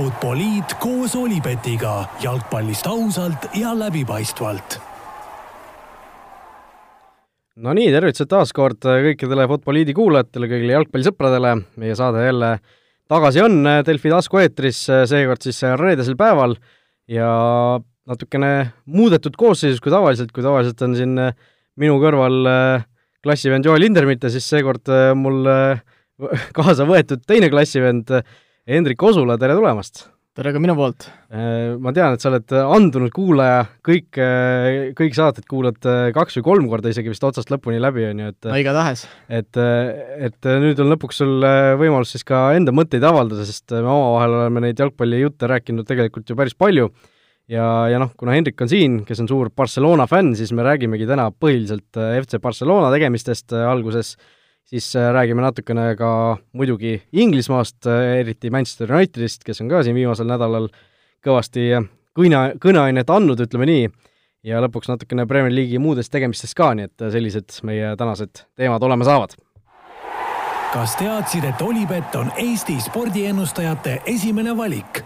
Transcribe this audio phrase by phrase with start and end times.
[0.00, 2.06] Futboliit koos Olipetiga.
[2.22, 4.78] Jalgpallist ausalt ja läbipaistvalt.
[7.60, 11.52] no nii, tervitused taas kord kõikidele Futboliidi kuulajatele, kõigile jalgpallisõpradele,
[11.84, 12.54] meie saade jälle
[13.12, 14.82] tagasi on Delfi taskueetris,
[15.12, 16.56] seekord siis reedesel päeval.
[17.04, 17.28] Ja
[18.08, 18.54] natukene
[18.88, 21.26] muudetud koosseisus kui tavaliselt, kui tavaliselt on siin
[21.76, 22.46] minu kõrval
[23.20, 24.88] klassivend Joel Lindermitte, siis seekord
[25.20, 25.44] mul
[26.56, 28.16] kaasa võetud teine klassivend
[28.68, 30.02] Hendrik Osula, tere tulemast!
[30.36, 31.06] tere ka minu poolt!
[31.32, 36.36] Äh, ma tean, et sa oled andunud kuulaja, kõik, äh, kõik saated kuulad äh, kaks
[36.38, 39.06] või kolm korda isegi vist otsast lõpuni läbi, on ju, et no igatahes.
[39.32, 39.60] et,
[40.28, 41.46] et nüüd on lõpuks sul
[41.80, 46.36] võimalus siis ka enda mõtteid avaldada, sest me omavahel oleme neid jalgpallijutte rääkinud tegelikult ju
[46.38, 46.90] päris palju
[47.50, 51.08] ja, ja noh, kuna Hendrik on siin, kes on suur Barcelona fänn, siis me räägimegi
[51.08, 54.36] täna põhiliselt FC Barcelona tegemistest alguses äh,
[54.70, 59.98] siis äh, räägime natukene ka muidugi Inglismaast, äh, eriti Manchester Unitedist, kes on ka siin
[59.98, 60.70] viimasel nädalal
[61.26, 63.90] kõvasti äh, kõne, kõneainet andnud, ütleme nii,
[64.46, 69.08] ja lõpuks natukene Premier League'i muudest tegemistest ka, nii et sellised meie tänased teemad olema
[69.08, 69.34] saavad.
[70.72, 75.02] kas teadsid, et Olipet on Eesti spordiennustajate esimene valik?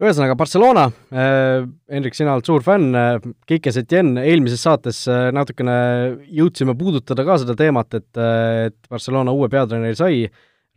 [0.00, 5.76] Ühesõnaga Barcelona äh,, Hendrik, sina oled suur fänn äh,, Kike Setien, eelmises saates äh, natukene
[6.32, 10.24] jõudsime puudutada ka seda teemat, et, et Barcelona uue peatreeneri sai,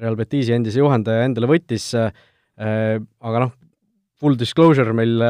[0.01, 3.51] Real Betisi endise juhendaja endale võttis aga noh,
[4.21, 5.21] full disclosure, meil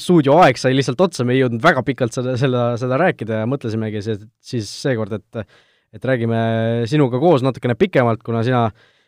[0.00, 4.02] stuudioaeg sai lihtsalt otsa, me ei jõudnud väga pikalt seda, seda, seda rääkida ja mõtlesimegi
[4.02, 5.46] siis, siis seekord, et
[5.94, 6.38] et räägime
[6.90, 8.64] sinuga koos natukene pikemalt, kuna sina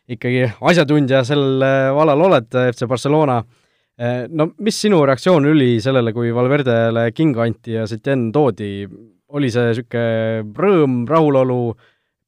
[0.06, 1.62] ikkagi asjatundja sel
[1.96, 3.40] valal oled, FC Barcelona.
[3.40, 3.65] äh,
[3.96, 8.86] no mis sinu reaktsioon oli sellele, kui Valverdele kinga anti ja Setien toodi,
[9.32, 11.60] oli see niisugune rõõm, rahulolu,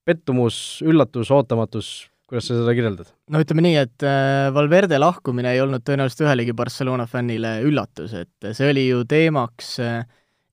[0.08, 1.91] pettumus, üllatus, ootamatus,
[2.28, 3.12] kuidas sa seda kirjeldad?
[3.33, 8.50] no ütleme nii, et äh, Valverde lahkumine ei olnud tõenäoliselt ühelegi Barcelona fännile üllatus, et
[8.56, 10.02] see oli ju teemaks äh,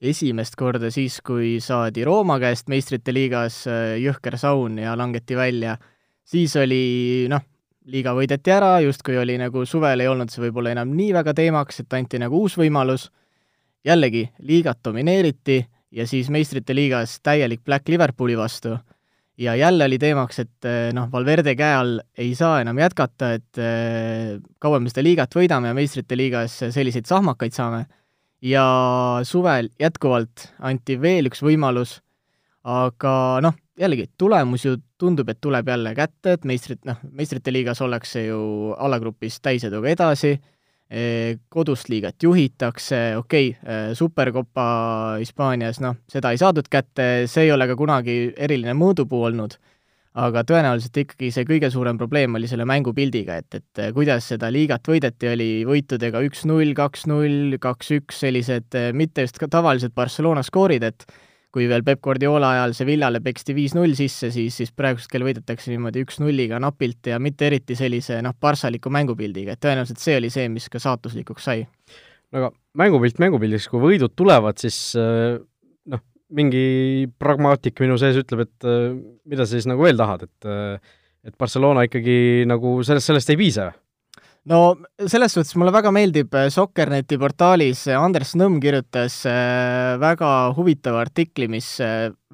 [0.01, 5.77] esimest korda siis, kui saadi Rooma käest meistrite liigas äh, jõhker saun ja langeti välja,
[6.27, 7.43] siis oli noh,
[7.91, 11.83] liiga võideti ära, justkui oli nagu suvel ei olnud see võib-olla enam nii väga teemaks,
[11.83, 13.09] et anti nagu uus võimalus,
[13.85, 15.59] jällegi, liigat domineeriti
[15.95, 18.73] ja siis meistrite liigas täielik Black Liverpooli vastu
[19.37, 23.59] ja jälle oli teemaks, et eh, noh, Valverde käe all ei saa enam jätkata, et
[23.61, 27.85] eh, kaua me seda liigat võidame ja meistrite liigas selliseid sahmakaid saame.
[28.41, 28.65] ja
[29.23, 31.99] suvel jätkuvalt anti veel üks võimalus,
[32.63, 37.81] aga noh, jällegi, tulemus ju tundub, et tuleb jälle kätte, et meistrit, noh, meistrite liigas
[37.83, 40.35] ollakse ju alagrupis täiseduga edasi,
[40.89, 41.03] e,
[41.49, 44.65] kodust liigat juhitakse, okei okay,, e, Supercopa
[45.19, 49.57] Hispaanias, noh, seda ei saadud kätte, see ei ole ka kunagi eriline mõõdupuu olnud,
[50.15, 54.87] aga tõenäoliselt ikkagi see kõige suurem probleem oli selle mängupildiga, et, et kuidas seda liigat
[54.87, 61.03] võideti, oli võitudega üks-null, kaks-null, kaks-üks, sellised mitte just tavalised Barcelona skoorid, et
[61.55, 66.03] kui veel Peep Guardiola ajal Sevillale peksti viis-null sisse, siis, siis praegusel hetkel võidetakse niimoodi
[66.03, 70.67] üks-nulliga napilt ja mitte eriti sellise noh, parsaliku mängupildiga, et tõenäoliselt see oli see, mis
[70.71, 71.63] ka saatuslikuks sai.
[72.35, 75.39] no aga mängupilt mängupildiks, kui võidud tulevad, siis äh,
[75.91, 76.03] noh,
[76.35, 78.91] mingi pragmaatik minu sees ütleb, et äh,
[79.23, 80.93] mida sa siis nagu veel tahad, et äh,
[81.25, 83.71] et Barcelona ikkagi nagu sellest, sellest ei piisa
[84.49, 84.59] no
[85.09, 91.01] selles suhtes mulle väga meeldib äh, Sokkerneti portaalis äh, Andres Nõmm kirjutas äh, väga huvitava
[91.05, 91.75] artikli, mis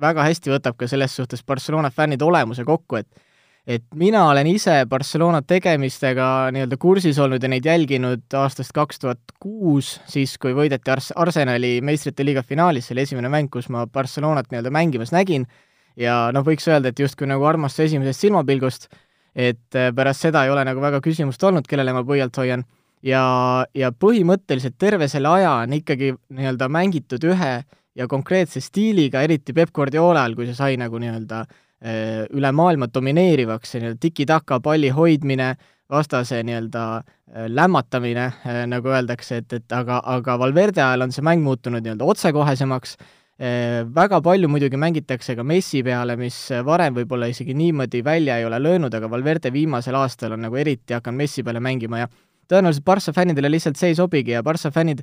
[0.02, 3.28] väga hästi võtab ka selles suhtes Barcelona fännide olemuse kokku, et
[3.70, 9.36] et mina olen ise Barcelona tegemistega nii-öelda kursis olnud ja neid jälginud aastast kaks tuhat
[9.40, 13.86] kuus, siis kui võideti Ars-, Arsenali meistrite liiga finaalis, see oli esimene mäng, kus ma
[13.86, 15.46] Barcelonat nii-öelda mängimas nägin,
[15.94, 18.90] ja noh, võiks öelda, et justkui nagu armastus esimesest silmapilgust
[19.36, 22.66] et äh, pärast seda ei ole nagu väga küsimust olnud, kellele ma pöialt hoian,
[23.06, 23.24] ja,
[23.76, 27.54] ja põhimõtteliselt terve selle aja on ikkagi nii-öelda mängitud ühe
[27.96, 32.92] ja konkreetse stiiliga, eriti Peep Guardiola ajal, kui see sai nagu nii-öelda äh, üle maailma
[32.94, 35.54] domineerivaks, see nii-öelda tiki-taka palli hoidmine,
[35.92, 38.30] vastase nii-öelda äh, lämmatamine,
[38.72, 42.98] nagu öeldakse, et, et aga, aga Valverde ajal on see mäng muutunud nii-öelda otsekohesemaks,
[43.42, 46.36] väga palju muidugi mängitakse ka Messi peale, mis
[46.66, 50.94] varem võib-olla isegi niimoodi välja ei ole löönud, aga Valverde viimasel aastal on nagu eriti
[50.94, 52.12] hakanud Messi peale mängima ja
[52.52, 55.02] tõenäoliselt Barca fännidele lihtsalt see ei sobigi ja Barca fännid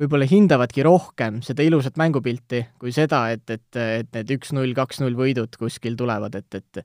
[0.00, 5.54] võib-olla hindavadki rohkem seda ilusat mängupilti kui seda, et, et, et need üks-null, kaks-null võidud
[5.58, 6.82] kuskil tulevad, et, et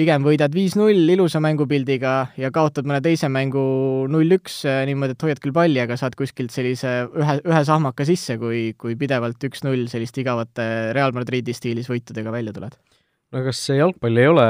[0.00, 3.62] pigem võidad viis-null ilusa mängupildiga ja kaotad mõne teise mängu
[4.10, 8.38] null-üks äh, niimoodi, et hoiad küll palli, aga saad kuskilt sellise ühe, ühe sahmaka sisse,
[8.40, 10.64] kui, kui pidevalt üks-null sellist igavate
[10.96, 12.78] Real Madridi stiilis võitudega välja tuled.
[13.30, 14.44] No kas see jalgpall ei ole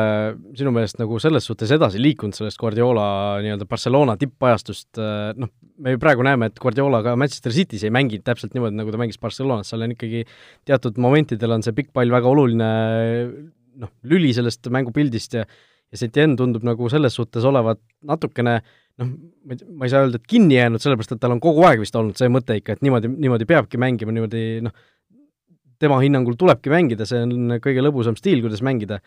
[0.56, 3.04] sinu meelest nagu selles suhtes edasi liikunud sellest Guardiola
[3.44, 4.96] nii-öelda Barcelona tippajastust,
[5.36, 5.50] noh,
[5.84, 9.02] me ju praegu näeme, et Guardiola ka Manchester City's ei mängi täpselt niimoodi, nagu ta
[9.02, 10.24] mängis Barcelonas, seal on ikkagi
[10.68, 12.70] teatud momentidel on see pikk pall väga oluline
[13.78, 15.44] noh, lüli sellest mängupildist ja
[15.90, 18.60] ja Setien tundub nagu selles suhtes olevat natukene
[19.00, 21.64] noh, ma ei, ma ei saa öelda, et kinni jäänud, sellepärast et tal on kogu
[21.66, 24.76] aeg vist olnud see mõte ikka, et niimoodi, niimoodi peabki mängima, niimoodi noh,
[25.80, 29.00] tema hinnangul tulebki mängida, see on kõige lõbusam stiil, kuidas mängida.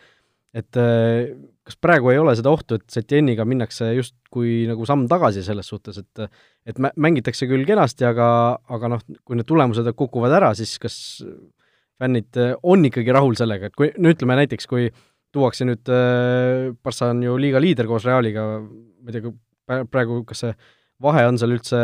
[0.54, 1.32] et äh,
[1.66, 5.98] kas praegu ei ole seda ohtu, et Setieniga minnakse justkui nagu samm tagasi selles suhtes,
[5.98, 6.28] et
[6.68, 10.96] et mängitakse küll kenasti, aga, aga noh, kui need tulemused kukuvad ära, siis kas
[12.00, 14.88] fännid on ikkagi rahul sellega, et kui, no ütleme näiteks, kui
[15.34, 19.34] tuuakse nüüd, äh, Barca on ju liiga liider koos Realiga, ma ei tea,
[19.90, 20.56] praegu kas see
[21.04, 21.78] vahe on seal üldse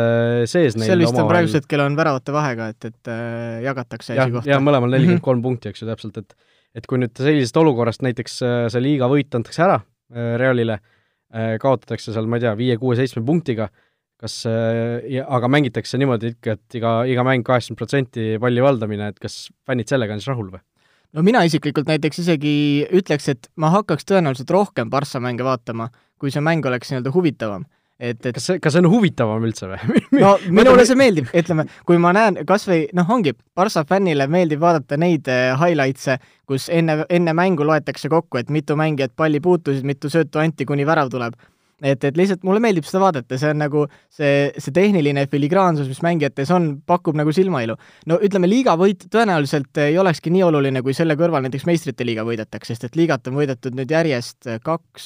[0.49, 4.49] sees neil seal vist on praegusel hetkel on väravate vahega, et, et äh, jagatakse esikohta.
[4.49, 6.35] jah, mõlemal nelikümmend kolm punkti, eks ju, täpselt, et
[6.79, 11.57] et kui nüüd sellisest olukorrast näiteks äh, see liiga võit antakse ära äh, Realile äh,,
[11.61, 13.67] kaotatakse seal, ma ei tea, viie-kuue-seitsme punktiga,
[14.21, 19.19] kas äh, aga mängitakse niimoodi ikka, et iga, iga mäng kaheksakümmend protsenti palli valdamine, et
[19.21, 20.63] kas fännid sellega on siis rahul või?
[21.17, 22.55] no mina isiklikult näiteks isegi
[23.01, 25.89] ütleks, et ma hakkaks tõenäoliselt rohkem Barca mänge vaatama,
[26.21, 27.65] kui see mäng oleks nii-öelda huvitavam
[28.01, 31.67] et, et kas see, kas see on huvitavam üldse või no minule see meeldib, ütleme,
[31.87, 36.17] kui ma näen kas või noh, ongi, Barca fännile meeldib vaadata neid äh, highlights'e,
[36.49, 40.87] kus enne, enne mängu loetakse kokku, et mitu mängijat palli puutusid, mitu söötu anti, kuni
[40.87, 41.37] värav tuleb.
[41.81, 46.01] Et, et lihtsalt mulle meeldib seda vaadata, see on nagu see, see tehniline filigraansus, mis
[46.05, 47.77] mängijates on, pakub nagu silmailu.
[48.11, 52.25] no ütleme, liiga võit tõenäoliselt ei olekski nii oluline, kui selle kõrval näiteks meistrite liiga
[52.27, 55.05] võidetakse, sest et liigat on võidetud nüüd järjest kaks,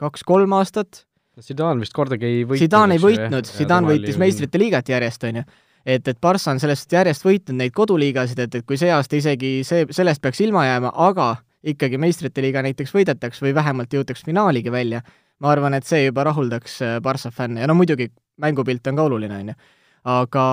[0.00, 1.04] kaks-kolm aastat
[1.40, 2.64] Zidane vist kordagi ei võitnud.
[2.64, 5.44] Zidane ei võitnud, Zidane võitis meistrite liigat järjest, on ju.
[5.84, 9.60] et, et Barca on sellest järjest võitnud neid koduliigasid, et, et kui see aasta isegi
[9.66, 11.32] see, sellest peaks ilma jääma, aga
[11.70, 15.02] ikkagi meistrite liiga näiteks võidetaks või vähemalt jõutaks finaaligi välja,
[15.40, 18.10] ma arvan, et see juba rahuldaks äh, Barca fänne ja no muidugi
[18.40, 19.54] mängupilt on ka oluline, on ju.
[20.10, 20.44] aga,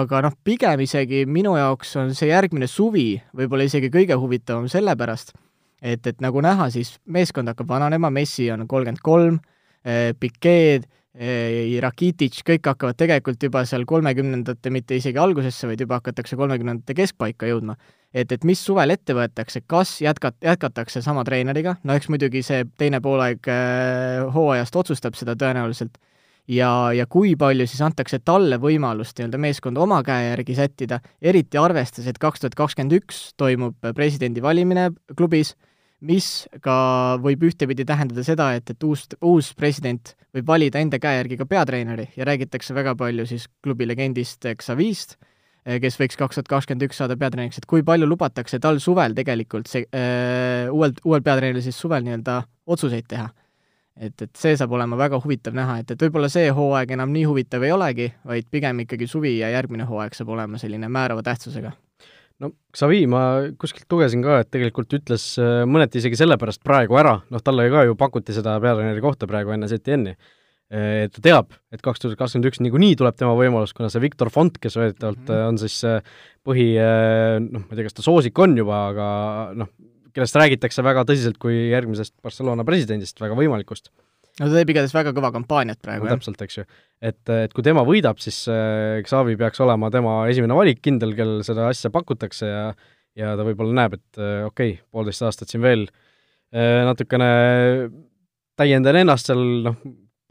[0.00, 5.32] aga noh, pigem isegi minu jaoks on see järgmine suvi võib-olla isegi kõige huvitavam sellepärast,
[5.82, 9.40] et, et nagu näha, siis meeskond hakkab vananema, Messi on kolmkümmend kolm,
[9.84, 10.86] Eh, Piquet,
[11.18, 16.94] eh, Rakitic, kõik hakkavad tegelikult juba seal kolmekümnendate, mitte isegi algusesse, vaid juba hakatakse kolmekümnendate
[16.94, 17.76] keskpaika jõudma.
[18.14, 22.64] Et, et mis suvel ette võetakse, kas jätkat-, jätkatakse sama treeneriga, no eks muidugi see
[22.78, 25.98] teine poolaeg äh, hooajast otsustab seda tõenäoliselt,
[26.52, 31.60] ja, ja kui palju siis antakse talle võimalust nii-öelda meeskonda oma käe järgi sättida, eriti
[31.60, 35.56] arvestades, et kaks tuhat kakskümmend üks toimub presidendi valimine klubis
[36.02, 36.28] mis
[36.62, 36.74] ka
[37.22, 41.46] võib ühtepidi tähendada seda, et, et uus, uus president võib valida enda käe järgi ka
[41.48, 45.31] peatreeneri ja räägitakse väga palju siis klubi legendist Xavist, eh,
[45.62, 49.70] kes võiks kaks tuhat kakskümmend üks saada peatreeneriks, et kui palju lubatakse tal suvel tegelikult
[49.70, 53.28] see äh, uuel, uuel peatreeneril siis suvel nii-öelda otsuseid teha.
[53.96, 57.24] et, et see saab olema väga huvitav näha, et, et võib-olla see hooaeg enam nii
[57.28, 61.74] huvitav ei olegi, vaid pigem ikkagi suvi ja järgmine hooaeg saab olema selline määrava tähtsusega
[62.42, 63.22] no Xavi ma
[63.60, 67.86] kuskilt lugesin ka, et tegelikult ütles äh, mõneti isegi sellepärast praegu ära, noh talle ka
[67.86, 70.16] ju pakuti seda peatreeneri kohta praegu enne ZTN-i,
[70.72, 74.56] ta teab, et kaks tuhat kakskümmend üks niikuinii tuleb tema võimalus, kuna see Viktor Font,
[74.56, 75.48] kes väidetavalt mm -hmm.
[75.50, 75.82] on siis
[76.48, 76.68] põhi,
[77.44, 79.08] noh, ma ei tea, kas ta soosik on juba, aga
[79.58, 79.68] noh,
[80.16, 83.92] kellest räägitakse väga tõsiselt kui järgmisest Barcelona presidendist, väga võimalikust
[84.40, 86.20] no ta teeb igatahes väga kõva kampaaniat praegu no,, jah.
[86.20, 86.64] täpselt, eks ju.
[87.04, 88.38] et, et kui tema võidab, siis
[89.08, 92.64] Xavi peaks olema tema esimene valik, kindel, kellel seda asja pakutakse ja
[93.18, 95.82] ja ta võib-olla näeb, et okei okay,, poolteist aastat siin veel
[96.52, 97.28] natukene
[98.56, 99.76] täiendan ennast seal, noh,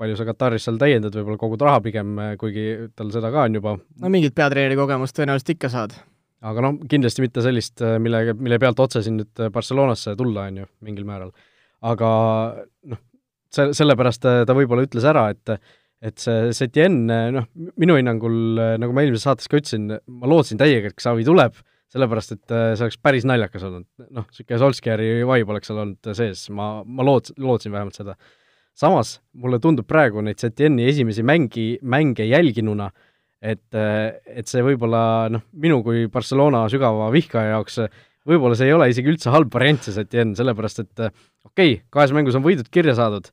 [0.01, 2.65] palju sa Kataris seal täiendad, võib-olla kogud raha pigem, kuigi
[2.97, 3.75] tal seda ka on juba.
[3.77, 5.95] no mingit peatreeneri kogemust tõenäoliselt ikka saad.
[6.41, 10.71] aga noh, kindlasti mitte sellist, millega, mille pealt otse siin nüüd Barcelonasse tulla, on ju,
[10.87, 11.33] mingil määral.
[11.93, 12.09] aga
[12.89, 13.01] noh,
[13.53, 15.57] see, sellepärast ta, ta võib-olla ütles ära, et
[16.01, 17.45] et see Setien, noh,
[17.77, 21.59] minu hinnangul, nagu ma eelmises saates ka ütlesin, ma lootsin täiega, et Xavi tuleb,
[21.93, 23.85] sellepärast et see oleks päris naljakas olnud.
[24.07, 28.17] noh, niisugune Solskjaeri vibe oleks seal olnud sees, ma, ma loot-, lootsin vähemalt seda.
[28.77, 32.89] Samas mulle tundub praegu neid Setieni esimesi mängi, mänge jälginuna,
[33.41, 37.79] et, et see võib-olla noh, minu kui Barcelona sügava vihkaja jaoks
[38.27, 42.13] võib-olla see ei ole isegi üldse halb variant, see Setien, sellepärast et okei okay,, kahes
[42.15, 43.31] mängus on võidud kirja saadud,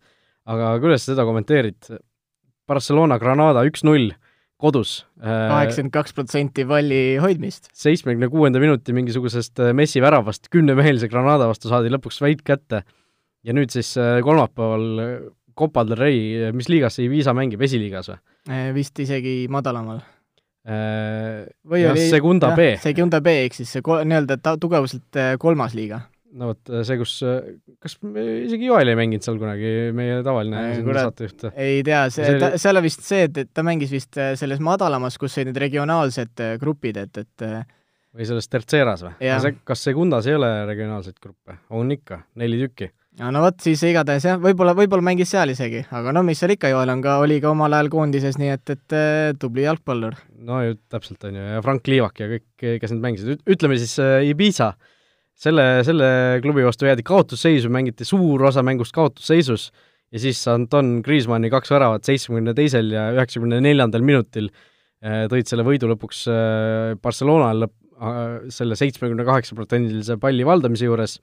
[0.49, 1.99] aga kuidas sa seda kommenteerid?
[2.68, 4.11] Barcelona Granada üks-null
[4.61, 5.07] kodus.
[5.23, 7.71] Äh, kaheksakümmend kaks protsenti palli hoidmist.
[7.78, 12.83] seitsmekümne kuuenda minuti mingisugusest äh, Messi väravast kümnemehelise Granada vastu saadi lõpuks võit kätte
[13.47, 16.21] ja nüüd siis äh, kolmapäeval Copa del Rey,
[16.54, 18.21] mis liigas see Visa mängib, esiliigas või?
[18.76, 19.99] Vist isegi madalamal
[20.68, 22.75] või jah, oli Segunda B.
[22.83, 26.02] Segunda B ehk siis see ko-, nii-öelda ta-, tugevuselt kolmas liiga
[26.37, 27.14] no vot, see, kus,
[27.83, 31.49] kas isegi Joel ei mänginud seal kunagi, meie tavaline saatejuht?
[31.54, 34.61] ei tea, see, ta, seal on vist see, et, et ta mängis vist äh, selles
[34.64, 37.62] madalamas, kus olid need regionaalsed äh, grupid, et, et äh,
[38.16, 39.33] või selles Terceras või?
[39.68, 41.59] kas Segundas ei ole regionaalseid gruppe?
[41.75, 45.83] on ikka, neli tükki ja no vot, siis igatahes jah, võib-olla, võib-olla mängis seal isegi,
[45.95, 48.75] aga no mis seal ikka, Joel on ka, oli ka omal ajal koondises, nii et,
[48.75, 50.17] et äh, tubli jalgpallur.
[50.49, 52.47] no ju täpselt, on ju, ja Frank Liivak ja kõik,
[52.83, 54.73] kes need mängisid, ütleme siis äh, Ibiza,
[55.39, 56.11] selle, selle
[56.45, 59.69] klubi vastu jäädi kaotusseisu, mängiti suur osa mängust kaotusseisus
[60.15, 65.67] ja siis Anton Griezmanni kaks väravat seitsmekümne teisel ja üheksakümne neljandal minutil äh, tõid selle
[65.67, 66.25] võidu lõpuks
[67.03, 67.71] Barcelonale
[68.55, 71.17] selle seitsmekümne kaheksa protsendilise palli valdamise juures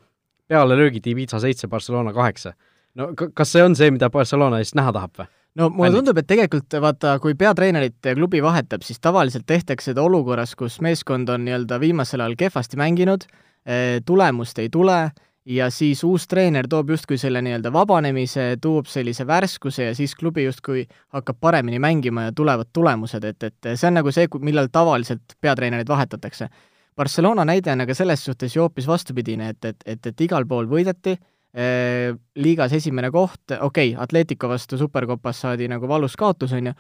[0.48, 2.54] pealelöögid Ibiza seitse, Barcelona kaheksa.
[2.96, 5.28] no kas see on see, mida Barcelona siis näha tahab või?
[5.56, 6.00] no mulle Männid.
[6.00, 11.30] tundub, et tegelikult vaata, kui peatreenerit klubi vahetab, siis tavaliselt tehtakse seda olukorras, kus meeskond
[11.30, 13.28] on nii-öelda viimasel ajal kehvasti mänginud,
[13.66, 15.00] eh, tulemust ei tule
[15.46, 20.46] ja siis uus treener toob justkui selle nii-öelda vabanemise, toob sellise värskuse ja siis klubi
[20.46, 25.38] justkui hakkab paremini mängima ja tulevad tulemused, et, et see on nagu see, millal tavaliselt
[25.42, 26.50] peatreenerit vahetatakse
[26.96, 30.70] Barcelona näide on aga selles suhtes ju hoopis vastupidine, et, et, et, et igal pool
[30.72, 36.72] võideti eh,, liigas esimene koht, okei okay,, Atletico vastu Supercopas saadi nagu valus kaotus, on
[36.72, 36.76] ju,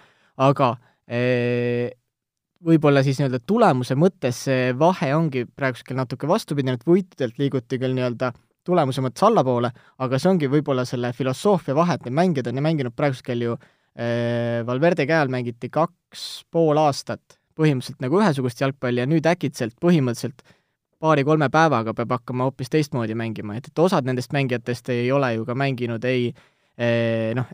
[0.48, 0.72] aga
[1.08, 1.92] eh,
[2.66, 7.96] võib-olla siis nii-öelda tulemuse mõttes see vahe ongi praegusel natuke vastupidine, et võitjatelt liiguti küll
[7.98, 8.32] nii-öelda
[8.66, 9.70] tulemuse mõttes allapoole,
[10.02, 13.58] aga see ongi võib-olla selle filosoofia vahe, et need mängijad on ju mänginud praegusel ju
[13.60, 19.76] eh, Valverde käe all mängiti kaks pool aastat põhimõtteliselt nagu ühesugust jalgpalli ja nüüd äkitselt
[19.84, 20.44] põhimõtteliselt
[21.04, 25.46] paari-kolme päevaga peab hakkama hoopis teistmoodi mängima, et, et osad nendest mängijatest ei ole ju
[25.48, 27.52] ka mänginud ei eh, noh,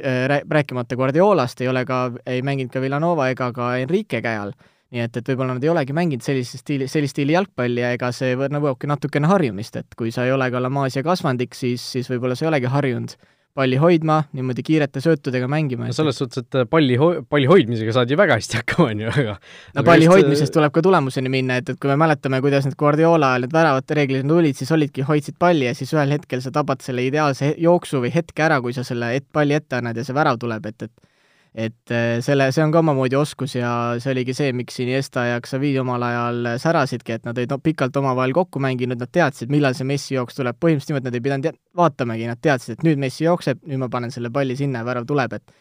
[0.00, 4.54] eh, rääkimata Guardiolast, ei ole ka, ei mänginud ka Villanova ega ka Enrique käe all.
[4.92, 8.10] nii et, et võib-olla nad ei olegi mänginud sellist stiili, sellist stiili jalgpalli ja ega
[8.12, 12.10] see nõuabki natukene harjumist, et kui sa ei ole ka La Masia kasvandik, siis, siis
[12.12, 13.14] võib-olla sa ei olegi harjunud
[13.54, 15.88] palli hoidma, niimoodi kiirete söötudega mängima.
[15.88, 19.12] no selles suhtes, et palli ho-, palli hoidmisega saad ju väga hästi hakkama, on ju,
[19.12, 19.36] aga
[19.76, 20.14] no palli just...
[20.14, 23.56] hoidmisest tuleb ka tulemuseni minna, et, et kui me mäletame, kuidas need Guardiola ajal need
[23.56, 27.52] väravate reeglid tulid, siis olidki, hoidsid palli ja siis ühel hetkel sa tabad selle ideaalse
[27.60, 30.72] jooksu või hetke ära, kui sa selle et-, palli ette annad ja see värav tuleb,
[30.72, 31.11] et, et
[31.54, 35.40] et äh, selle, see on ka omamoodi oskus ja see oligi see, miks Iniesta ja
[35.44, 39.88] Xavi omal ajal särasidki, et nad olid pikalt omavahel kokku mänginud, nad teadsid, millal see
[39.88, 43.60] Messi jooks tuleb, põhimõtteliselt niimoodi nad ei pidanud vaatamagi, nad teadsid, et nüüd Messi jookseb,
[43.68, 45.56] nüüd ma panen selle palli sinna ja värav tuleb, et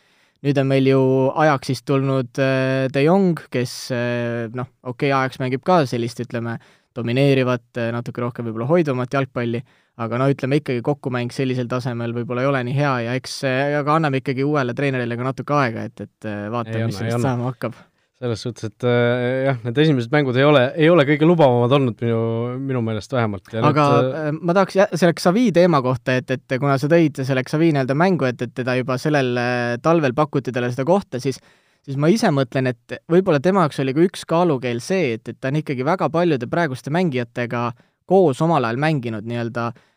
[0.47, 1.01] nüüd on meil ju
[1.67, 6.57] siis tulnud äh, De Jong, kes äh, noh, okei okay,, ajaks mängib ka sellist, ütleme,
[6.95, 9.61] domineerivat, natuke rohkem võib-olla hoidvamat jalgpalli,
[10.05, 13.37] aga no ütleme ikkagi kokkumäng sellisel tasemel võib-olla ei ole nii hea ja eks,
[13.81, 17.49] aga anname ikkagi uuele treenerile ka natuke aega, et, et äh, vaatame, mis sellest saama
[17.51, 17.77] hakkab
[18.21, 22.03] selles suhtes, et äh, jah, need esimesed mängud ei ole, ei ole kõige lubavamad olnud
[22.05, 22.19] minu,
[22.61, 23.49] minu meelest vähemalt.
[23.57, 27.23] aga nüüd, äh, ma tahaks jah, selle Xavi teema kohta, et, et kuna sa tõid
[27.25, 29.33] selle Xavi nii-öelda mängu, et, et teda juba sellel
[29.81, 31.41] talvel pakuti talle seda kohta, siis
[31.81, 35.39] siis ma ise mõtlen, et võib-olla tema jaoks oli ka üks kaalukeel see, et, et
[35.41, 37.71] ta on ikkagi väga paljude praeguste mängijatega
[38.05, 39.90] koos omal ajal mänginud nii-öelda äh, Äh,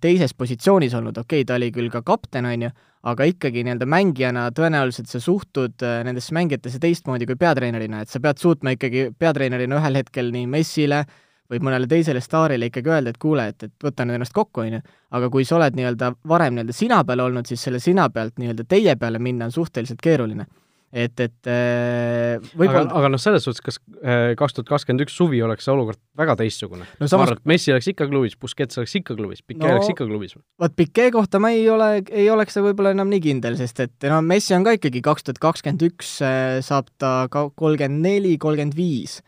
[0.00, 2.70] teises positsioonis olnud, okei okay,, ta oli küll ka kapten, on ju,
[3.06, 8.20] aga ikkagi nii-öelda mängijana tõenäoliselt sa suhtud äh, nendesse mängijatesse teistmoodi kui peatreenerina, et sa
[8.22, 11.04] pead suutma ikkagi peatreenerina ühel hetkel nii Messile
[11.50, 14.78] või mõnele teisele staarile ikkagi öelda, et kuule, et, et võta nüüd ennast kokku, on
[14.78, 14.84] ju.
[15.14, 18.66] aga kui sa oled nii-öelda varem nii-öelda sina peal olnud, siis selle sina pealt nii-öelda
[18.66, 20.48] teie peale minna on suhteliselt keeruline
[20.94, 25.16] et, et äh, võib-olla aga, aga noh, selles suhtes, kas äh, kaks tuhat kakskümmend üks
[25.18, 27.08] suvi oleks see olukord väga teistsugune no,?
[27.08, 27.16] Samas...
[27.16, 30.06] ma arvan, et Messi oleks ikka klubis, Busquets oleks ikka klubis, Piquet no, oleks ikka
[30.06, 30.36] klubis.
[30.62, 34.20] vot Piquet kohta ma ei ole, ei oleks võib-olla enam nii kindel, sest et no
[34.26, 38.78] Messi on ka ikkagi kaks tuhat kakskümmend üks, äh, saab ta ka kolmkümmend neli, kolmkümmend
[38.78, 39.18] viis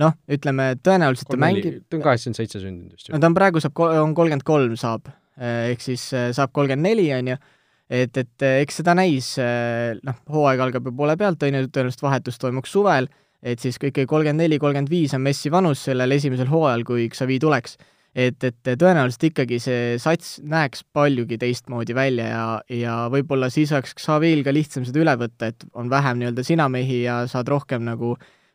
[0.00, 3.62] noh, ütleme tõenäoliselt ta mängib ta on kaheksakümmend seitse sündinud vist no ta on praegu
[3.62, 7.42] saab, on kolmkümmend kolm saab, ehk siis saab kolmkümmend neli, on ju,
[7.90, 11.66] et, et eh, eks seda näis, eh, noh, hooaeg algab ju poole pealt, on ju,
[11.68, 13.08] tõenäoliselt vahetus toimuks suvel,
[13.44, 17.38] et siis ikkagi kolmkümmend neli, kolmkümmend viis on Messi vanus sellel esimesel hooajal, kui Xavi
[17.42, 17.76] tuleks,
[18.14, 23.96] et, et tõenäoliselt ikkagi see sats näeks paljugi teistmoodi välja ja, ja võib-olla siis oleks
[23.98, 28.14] Xavil ka lihtsam seda üle võtta, et on vähem nii-öelda sinamehi ja saad rohkem nagu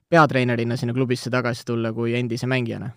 [0.10, 2.90] peatreenerina sinna klubisse tagasi tulla kui endise mängijana.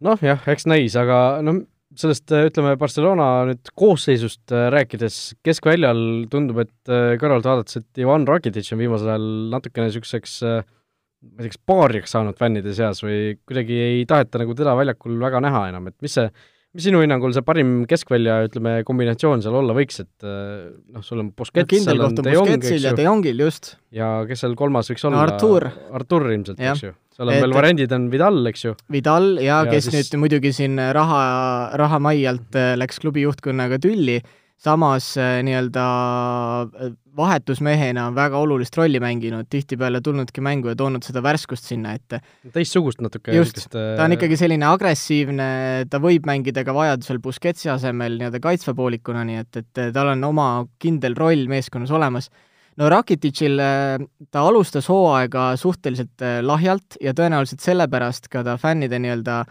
[0.00, 1.60] noh jah, eks näis, aga no
[1.98, 8.02] sellest äh, ütleme, Barcelona nüüd koosseisust äh, rääkides, keskväljal tundub, et äh, kõrvalt vaadates, et
[8.02, 13.02] Ivan Rakitic on viimasel ajal natukene niisuguseks ma ei tea, kas paariaks saanud fännide seas
[13.04, 16.30] või kuidagi ei taheta nagu teda väljakul väga näha enam, et mis see,
[16.76, 21.30] mis sinu hinnangul see parim keskvälja, ütleme, kombinatsioon seal olla võiks, et noh, sul on
[21.36, 22.94] Busquets no,, seal on De Jong, eks ju.
[22.96, 23.74] De Jongil, just.
[23.94, 25.24] ja kes seal kolmas võiks olla?
[25.26, 25.66] Artur.
[25.96, 26.92] Artur ilmselt, eks ju.
[27.16, 28.74] seal on et, veel variandid, on Vidal, eks ju.
[28.92, 29.96] Vidal ja, ja kes siis...
[29.98, 31.22] nüüd muidugi siin raha,
[31.80, 34.20] rahamai alt läks klubi juhtkonnaga tülli
[34.60, 35.84] samas äh, nii-öelda
[36.62, 41.94] äh, vahetusmehena on väga olulist rolli mänginud, tihtipeale tulnudki mängu ja toonud seda värskust sinna
[41.96, 42.20] ette.
[42.52, 43.34] teistsugust natuke.
[43.34, 45.48] just, ta on äh, ikkagi selline agressiivne,
[45.90, 50.52] ta võib mängida ka vajadusel Busquetsi asemel nii-öelda kaitsvapoolikuna, nii et, et tal on oma
[50.82, 52.30] kindel roll meeskonnas olemas.
[52.76, 53.58] no Rakititšil
[54.30, 59.44] ta alustas hooaega suhteliselt lahjalt ja tõenäoliselt sellepärast ka ta fännide nii-öelda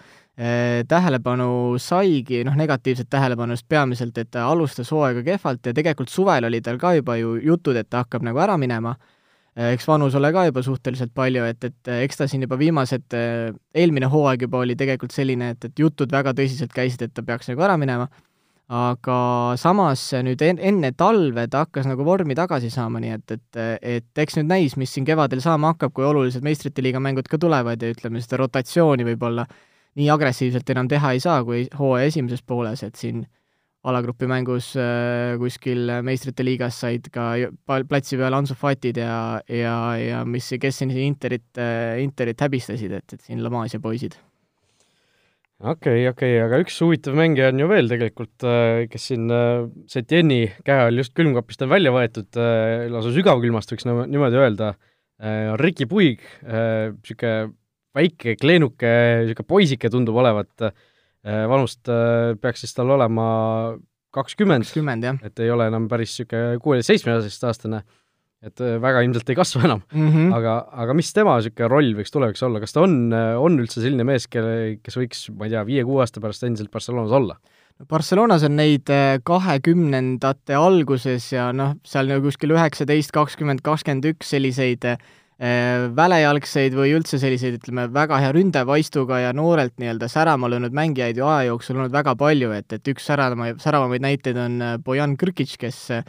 [0.88, 6.48] tähelepanu saigi, noh, negatiivset tähelepanu just peamiselt, et ta alustas hooaega kehvalt ja tegelikult suvel
[6.48, 8.93] oli tal ka juba ju jutud, et ta hakkab nagu ära minema,
[9.58, 12.55] äh, eks vanus ole ka juba suhteliselt palju, et, et äh, eks ta siin juba
[12.62, 13.19] viimased,
[13.75, 17.51] eelmine hooaeg juba oli tegelikult selline, et, et jutud väga tõsiselt käisid, et ta peaks
[17.51, 18.08] nagu ära minema,
[18.69, 19.19] aga
[19.58, 24.22] samas nüüd en-, enne talve ta hakkas nagu vormi tagasi saama, nii et, et, et
[24.24, 27.81] eks nüüd näis, mis siin kevadel saama hakkab, kui olulised meistrite liiga mängud ka tulevad
[27.81, 29.48] ja ütleme, seda rotatsiooni võib-olla
[30.00, 33.25] nii agressiivselt enam teha ei saa kui hooaja esimeses pooles, et siin
[33.88, 37.32] alagrupi mängus äh, kuskil meistrite liigas said ka
[37.65, 43.15] platsi peal Ansu Fatid ja, ja, ja mis, kes siin Interit, äh, Interit häbistasid, et,
[43.15, 44.18] et siin La Masia poisid.
[45.60, 49.32] okei okay,, okei okay,, aga üks huvitav mängija on ju veel tegelikult, äh, kes siin
[49.88, 52.44] Setjeni käe all just külmkapist on välja võetud,
[52.91, 54.74] lausa sügavkülmast võiks niimoodi öelda,
[55.20, 57.50] on Riki Puig, niisugune
[58.00, 58.89] väike, kleenuke,
[59.25, 63.29] niisugune poisike tundub olevat, äh, vanust äh, peaks siis tal olema
[64.15, 64.65] kakskümmend,
[65.25, 67.84] et ei ole enam päris niisugune kuueteist-seitsmeteistaastane,
[68.46, 70.10] et äh, väga ilmselt ei kasva enam mm.
[70.10, 70.34] -hmm.
[70.39, 74.08] aga, aga mis tema niisugune roll võiks tulevikus olla, kas ta on, on üldse selline
[74.08, 77.39] mees, kelle, kes võiks, ma ei tea, viie-kuue aasta pärast endiselt Barcelonas olla?
[77.89, 78.89] Barcelonas on neid
[79.24, 86.74] kahekümnendate alguses ja noh, seal nagu kuskil üheksateist, kakskümmend, kakskümmend üks selliseid äh, Äh, välejalgseid
[86.75, 91.46] või üldse selliseid, ütleme, väga hea ründevaistuga ja noorelt nii-öelda särama löönud mängijaid ju aja
[91.48, 95.77] jooksul olnud väga palju, et, et üks särama, säravamaid näiteid on äh, Bojan Krkic, kes
[95.96, 96.03] äh,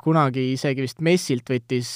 [0.00, 1.90] kunagi isegi vist Messilt võttis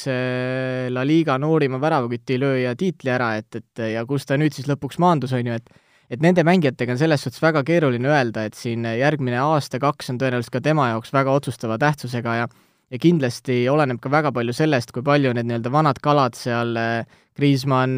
[0.90, 5.32] La Liga noorima väravakütilööja tiitli ära, et, et ja kus ta nüüd siis lõpuks maandus,
[5.38, 5.80] on ju, et
[6.12, 10.52] et nende mängijatega on selles suhtes väga keeruline öelda, et siin järgmine aasta-kaks on tõenäoliselt
[10.52, 12.48] ka tema jaoks väga otsustava tähtsusega ja
[12.92, 17.06] ja kindlasti oleneb ka väga palju sellest, kui palju need nii-öelda vanad kalad seal, äh,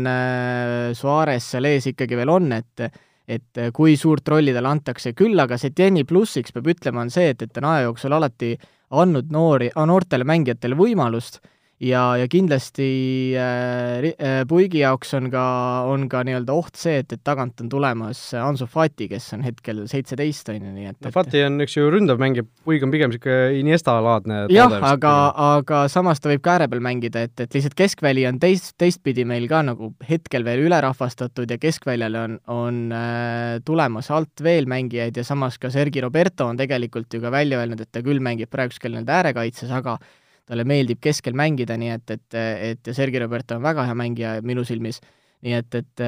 [0.07, 2.89] äh, Suarez seal ees ikkagi veel on, et
[3.25, 7.41] et kui suurt rolli talle antakse, küll aga Setjeni plussiks peab ütlema, on see, et,
[7.41, 8.51] et ta on aja jooksul alati
[9.01, 11.41] andnud noori, noortele mängijatele võimalust
[11.83, 15.45] ja, ja kindlasti äh, äh, Puigi jaoks on ka,
[15.91, 19.85] on ka nii-öelda oht see, et, et tagant on tulemas Ansu Fati, kes on hetkel
[19.91, 23.13] seitseteist, on ju, nii et no Fati on üks ju ründav mängija, Puig on pigem
[23.13, 25.15] niisugune Iniesta-laadne jah, aga,
[25.59, 29.27] aga samas ta võib ka ääre peal mängida, et, et lihtsalt keskväli on teist, teistpidi
[29.29, 35.19] meil ka nagu hetkel veel ülerahvastatud ja keskväljale on, on äh, tulemas alt veel mängijaid
[35.19, 38.53] ja samas ka Sergi Roberto on tegelikult ju ka välja öelnud, et ta küll mängib
[38.53, 39.99] praegusel nii-öelda äärekaitses, aga
[40.49, 42.39] talle meeldib keskel mängida, nii et, et,
[42.71, 45.01] et ja Sergei Roberto on väga hea mängija minu silmis,
[45.45, 46.05] nii et, et,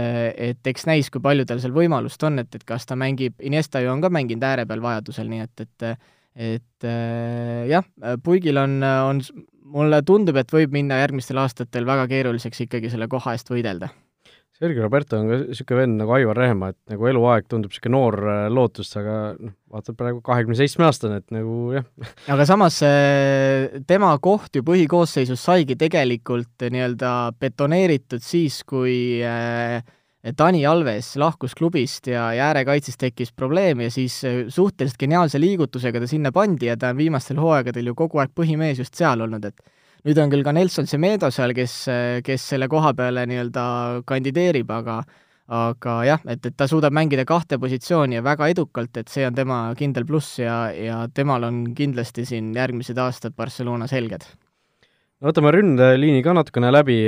[0.51, 3.83] et eks näis, kui palju tal seal võimalust on, et, et kas ta mängib, Iniesta
[3.85, 5.90] ju on ka mänginud ääre peal vajadusel, nii et, et
[6.37, 6.85] et
[7.70, 7.85] jah,
[8.22, 9.22] Puigil on, on,
[9.72, 13.88] mulle tundub, et võib minna järgmistel aastatel väga keeruliseks ikkagi selle koha eest võidelda
[14.57, 18.19] Sergei Roberto on ka niisugune vend nagu Aivar Rehemaa, et nagu eluaeg tundub niisugune noor
[18.25, 21.85] äh, lootus, aga noh, vaata praegu kahekümne seitsme aastane, et nagu jah.
[22.33, 22.81] aga samas
[23.90, 29.83] tema koht ju põhikoosseisus saigi tegelikult nii-öelda betoneeritud siis, kui äh,
[30.35, 36.03] Dani Alves lahkus klubist ja, ja äärekaitses tekkis probleem ja siis äh, suhteliselt geniaalse liigutusega
[36.03, 39.45] ta sinna pandi ja ta on viimastel hooaegadel ju kogu aeg põhimees just seal olnud,
[39.47, 41.77] et nüüd on küll ka Nelson Semedo seal, kes,
[42.27, 43.67] kes selle koha peale nii-öelda
[44.09, 45.01] kandideerib, aga
[45.47, 49.37] aga jah, et, et ta suudab mängida kahte positsiooni ja väga edukalt, et see on
[49.37, 54.27] tema kindel pluss ja, ja temal on kindlasti siin järgmised aastad Barcelona selged.
[55.23, 56.99] No võtame ründeliini ka natukene läbi,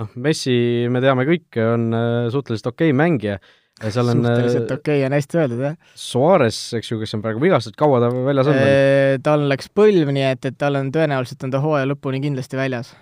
[0.00, 0.56] noh, Messi,
[0.90, 1.92] me teame kõik, on
[2.32, 3.36] suhteliselt okei okay mängija
[3.84, 5.74] seal on suhteliselt äh, okei okay, on hästi öeldud, jah.
[6.00, 8.60] Suarez, eks ju, kes on praegu vigastatud, kaua ta väljas on?
[8.60, 12.56] Äh, tal läks põlv, nii et, et tal on tõenäoliselt on ta hooaja lõpuni kindlasti
[12.58, 12.94] väljas.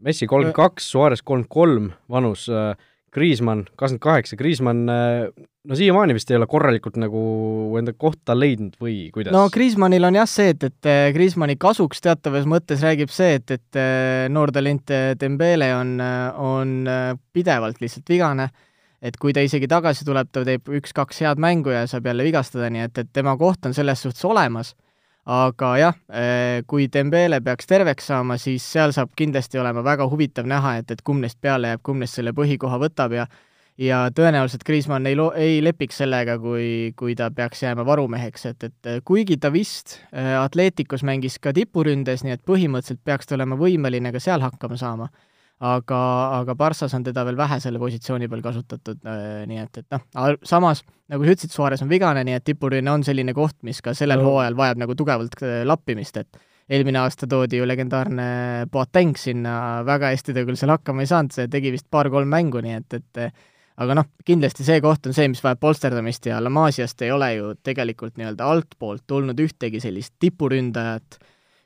[0.00, 2.46] Messi kolmkümmend kaks, Suarez kolmkümmend kolm vanus,
[3.12, 7.20] Kriismann äh, kakskümmend kaheksa, Kriismann no siiamaani vist ei ole korralikult nagu
[7.76, 9.34] enda kohta leidnud või kuidas?
[9.36, 13.82] no Kriismannil on jah see, et, et Kriismanni kasuks teatavas mõttes räägib see, et, et
[14.32, 15.92] noor talent Dembele on,
[16.40, 16.74] on
[17.36, 18.48] pidevalt lihtsalt vigane
[19.02, 22.70] et kui ta isegi tagasi tuleb, ta teeb üks-kaks head mängu ja saab jälle vigastada,
[22.70, 24.74] nii et, et tema koht on selles suhtes olemas,
[25.30, 26.00] aga jah,
[26.66, 31.04] kui Dembele peaks terveks saama, siis seal saab kindlasti olema väga huvitav näha, et, et
[31.06, 33.28] kumb neist peale jääb, kumb neist selle põhikoha võtab ja
[33.80, 38.66] ja tõenäoliselt Kriismann ei lo-, ei lepiks sellega, kui, kui ta peaks jääma varumeheks, et,
[38.68, 43.58] et kuigi ta vist äh, Atleticus mängis ka tipuründes, nii et põhimõtteliselt peaks ta olema
[43.60, 45.08] võimeline ka seal hakkama saama,
[45.60, 46.00] aga,
[46.40, 50.06] aga Barssas on teda veel vähe selle positsiooni peal kasutatud, äh, nii et, et noh,
[50.46, 53.94] samas nagu sa ütlesid, Suarez on vigane, nii et tipurünne on selline koht, mis ka
[53.96, 54.30] sellel no.
[54.30, 58.26] hooajal vajab nagu tugevalt äh, lappimist, et eelmine aasta toodi ju legendaarne
[58.72, 59.54] Boateng sinna,
[59.86, 63.00] väga hästi ta küll seal hakkama ei saanud, see tegi vist paar-kolm mängu, nii et,
[63.00, 63.24] et
[63.80, 67.32] aga noh, kindlasti see koht on see, mis vajab polsterdamist ja La Masiast ei ole
[67.34, 71.18] ju tegelikult nii-öelda altpoolt tulnud ühtegi sellist tipuründajat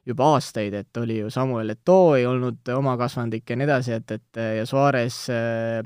[0.07, 4.17] juba aastaid, et oli ju Samuel Eto'o ei olnud oma kasvandik ja nii edasi, et,
[4.19, 5.83] et ja Suarez äh,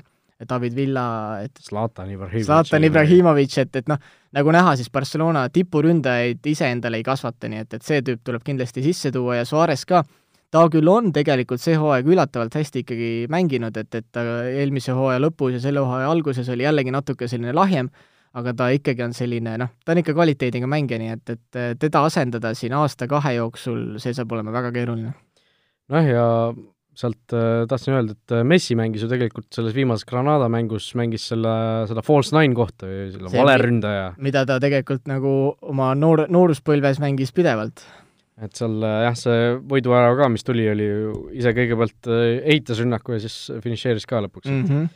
[0.49, 1.05] David Villa,
[1.43, 2.45] et Zlatan Ibrahimovic.
[2.47, 3.99] Zlatan Ibrahimovic, et, et noh,
[4.35, 8.45] nagu näha, siis Barcelona tipuründajaid ise endale ei kasvata, nii et, et see tüüp tuleb
[8.47, 10.03] kindlasti sisse tuua ja Suarez ka
[10.49, 15.21] ta küll on tegelikult see hooaeg üllatavalt hästi ikkagi mänginud, et, et ta eelmise hooaja
[15.21, 17.91] lõpus ja selle hooaja alguses oli jällegi natuke selline lahjem,
[18.37, 22.03] aga ta ikkagi on selline noh, ta on ikka kvaliteediga mängija, nii et, et teda
[22.05, 25.13] asendada siin aasta-kahe jooksul, see saab olema väga keeruline.
[25.89, 26.25] noh, ja
[26.99, 31.29] sealt äh, tahtsin öelda, et äh, Messi mängis ju tegelikult selles viimases Granada mängus, mängis
[31.31, 31.53] selle,
[31.89, 34.11] seda false nine kohta või selle valeründaja.
[34.19, 37.85] mida ta tegelikult nagu oma noor, nooruspõlves mängis pidevalt
[38.43, 42.81] et seal äh, jah, see võiduvärav ka, mis tuli, oli ju ise kõigepealt äh, eitas
[42.83, 44.65] rünnaku ja siis finišeeris ka lõpuks mm.
[44.67, 44.87] -hmm.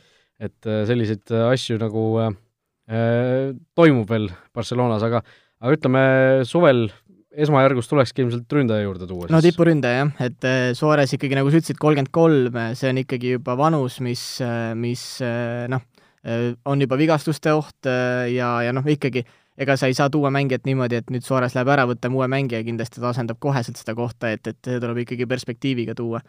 [0.48, 2.32] et äh, selliseid asju nagu äh,
[2.84, 5.22] toimub veel Barcelonas, aga
[5.64, 6.02] aga ütleme,
[6.44, 6.82] suvel
[7.34, 9.30] esmajärgus tulekski ilmselt ründaja juurde tuua.
[9.32, 13.56] no tipuründaja jah, et Suarez ikkagi, nagu sa ütlesid, kolmkümmend kolm, see on ikkagi juba
[13.58, 14.26] vanus, mis,
[14.76, 15.06] mis
[15.72, 15.86] noh,
[16.68, 19.24] on juba vigastuste oht ja, ja noh, ikkagi
[19.56, 22.60] ega sa ei saa tuua mängijat niimoodi, et nüüd Suarez läheb ära, võtame uue mängija
[22.62, 26.22] ja kindlasti ta asendab koheselt seda kohta, et, et see tuleb ikkagi perspektiiviga tuua.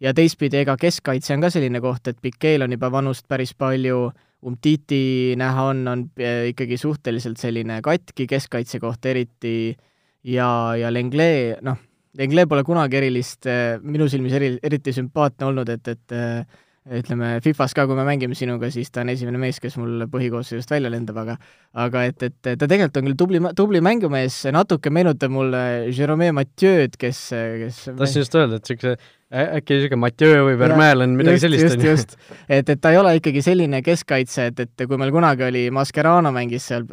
[0.00, 4.10] Ja teistpidi, ega keskkaitse on ka selline koht, et Pikeel on juba vanust päris palju,
[4.46, 9.74] Umtiti näha on, on eh, ikkagi suhteliselt selline katki keskkaitse koht eriti.
[10.26, 11.80] Ja, ja Lenglet, noh,
[12.18, 17.36] Lenglet pole kunagi erilist, eh, minu silmis eri, eriti sümpaatne olnud, et, et eh, ütleme,
[17.42, 20.92] Fifas ka, kui me mängime sinuga, siis ta on esimene mees, kes mul põhikoosseisust välja
[20.92, 21.36] lendab, aga
[21.82, 26.96] aga et, et ta tegelikult on küll tubli, tubli mängumees, natuke meenutab mulle Jerome Mathieu'd,
[27.00, 28.96] kes, kes tahtsin just öelda, et niisuguse
[29.26, 31.92] äkki niisugune Mathieu või Vermeulen, midagi just, sellist on ju.
[31.96, 35.66] just, et, et ta ei ole ikkagi selline keskkaitse, et, et kui meil kunagi oli
[35.74, 36.86] Mascherano mängis seal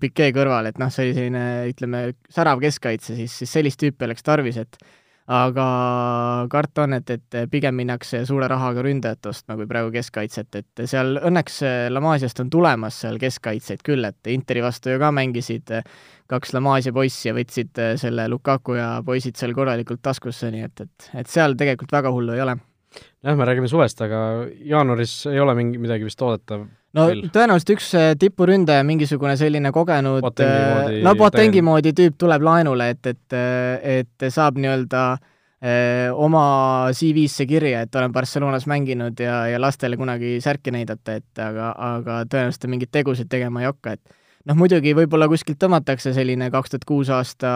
[0.00, 4.26] Piquet kõrval, et noh, see oli selline, ütleme, särav keskkaitse, siis, siis sellist tüüpi oleks
[4.26, 4.76] tarvis, et
[5.30, 5.64] aga
[6.50, 11.20] karta on, et, et pigem minnakse suure rahaga ründajat ostma kui praegu keskkaitset, et seal
[11.20, 11.60] õnneks
[11.94, 15.70] La Masiast on tulemas seal keskkaitseid küll, et Interi vastu ju ka mängisid
[16.30, 20.84] kaks La Masia poissi ja võtsid selle Lukaku ja poisid seal korralikult taskusse, nii et,
[20.86, 22.58] et, et seal tegelikult väga hullu ei ole.
[23.22, 26.64] jah, me räägime suvest, aga jaanuaris ei ole mingi, midagi vist oodata
[26.96, 27.24] no veel.
[27.32, 33.12] tõenäoliselt üks äh, tipuründaja, mingisugune selline kogenud, äh, no Boatengi moodi tüüp tuleb laenule, et,
[33.12, 35.10] et, äh, et saab nii-öelda
[36.16, 36.42] oma
[36.96, 42.14] CV-sse kirja, et olen Barcelonas mänginud ja, ja lastele kunagi särki näidata, et aga, aga
[42.32, 44.16] tõenäoliselt ta mingeid tegusid tegema ei hakka, et
[44.48, 47.50] noh, muidugi võib-olla kuskilt tõmmatakse selline kaks tuhat kuus aasta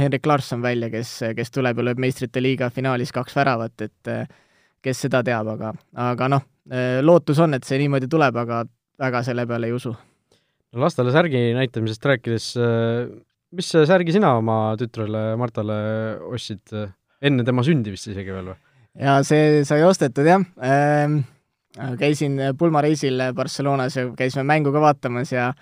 [0.00, 4.12] Henrik Larsson välja, kes, kes tuleb ja lööb meistrite liiga finaalis kaks väravat, et
[4.82, 5.70] kes seda teab, aga,
[6.10, 6.42] aga noh,
[7.02, 8.64] lootus on, et see niimoodi tuleb, aga
[9.00, 9.94] väga selle peale ei usu.
[10.72, 13.08] no lastele särgi näitamisest rääkides, äh,
[13.56, 15.78] mis särgi sina oma tütrele Martale
[16.28, 16.74] ostsid
[17.22, 18.60] enne tema sündi vist isegi veel või?
[18.98, 21.22] jaa, see sai ostetud jah ähm,,
[22.00, 25.52] käisin pulmareisil Barcelonas ja käisime mängu ka vaatamas ja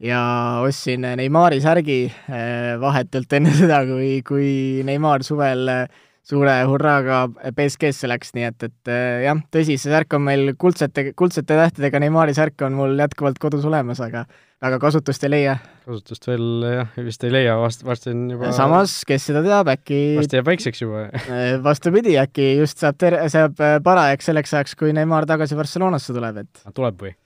[0.00, 0.20] ja
[0.64, 4.50] ostsin Neimari särgi äh, vahetult enne seda, kui, kui
[4.88, 10.14] Neimar suvel äh, suure hurraaga BSG-sse läks, nii et, et eh, jah, tõsi, see särk
[10.16, 14.26] on meil kuldsete, kuldsete tähtedega Neimari särk on mul jätkuvalt kodus olemas, aga
[14.60, 15.56] aga kasutust ei leia.
[15.86, 20.00] kasutust veel jah, vist ei leia, vast-, varsti on juba samas, kes seda teab, äkki
[20.18, 21.06] varsti jääb väikseks juba
[21.68, 26.64] vastupidi, äkki just saab ter-, saab parajaks selleks ajaks, kui Neimar tagasi Barcelonasse tuleb, et
[26.76, 27.16] tuleb või?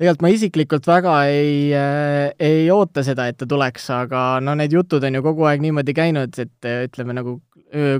[0.00, 4.72] Tegelikult ma isiklikult väga ei äh,, ei oota seda, et ta tuleks, aga no need
[4.72, 7.38] jutud on ju kogu aeg niimoodi käinud, et ütleme nagu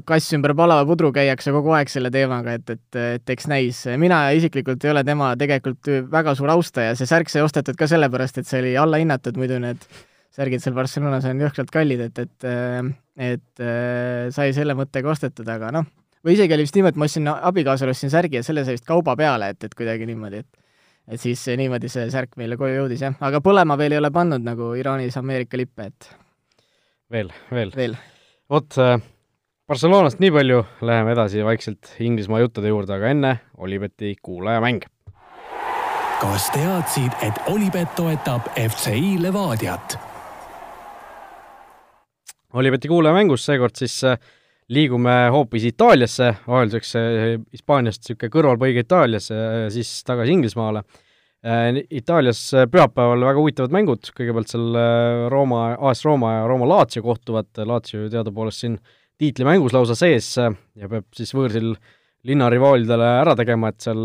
[0.06, 3.84] kass ümber palava pudru käiakse kogu aeg selle teemaga, et, et, et eks näis.
[4.02, 8.40] mina isiklikult ei ole tema tegelikult väga suur austaja, see särk sai ostetud ka sellepärast,
[8.40, 9.84] et see oli allahinnatud, muidu need
[10.34, 12.50] särgid seal Barcelonas on jõhkralt kallid, et, et
[13.20, 13.62] et
[14.34, 15.86] sai selle mõttega ostetud, aga noh,
[16.24, 18.88] või isegi oli vist niimoodi, et ma ostsin, abikaasale ostsin särgi ja selle sai vist
[18.88, 20.59] kauba peale, et, et kuidagi niimoodi, et
[21.10, 23.16] et siis niimoodi see särk meile koju jõudis, jah.
[23.26, 26.10] aga põlema veel ei ole pannud, nagu Iraanis Ameerika lippe, et
[27.10, 27.96] veel, veel, veel.
[28.50, 28.96] vot äh,
[29.70, 34.86] Barcelonast nii palju, läheme edasi vaikselt Inglismaa juttude juurde, aga enne Olibeti kuulajamäng.
[36.20, 39.98] kas teadsid, et Olipet toetab FCI Levadiat?
[42.52, 44.18] Olibeti kuulajamängus seekord siis äh,
[44.70, 47.20] liigume hoopis Itaaliasse, vahelduseks äh,
[47.54, 50.84] Hispaaniast niisugune kõrvalpõige Itaaliasse ja siis tagasi Inglismaale.
[51.96, 54.74] Itaalias pühapäeval väga huvitavad mängud, kõigepealt seal
[55.32, 58.74] Rooma, AS Rooma ja Rooma Lazio kohtuvad, Lazio teadupoolest siin
[59.16, 61.70] tiitlimängus lausa sees ja peab siis võõrsil
[62.28, 64.04] linnarivaalidele ära tegema, et seal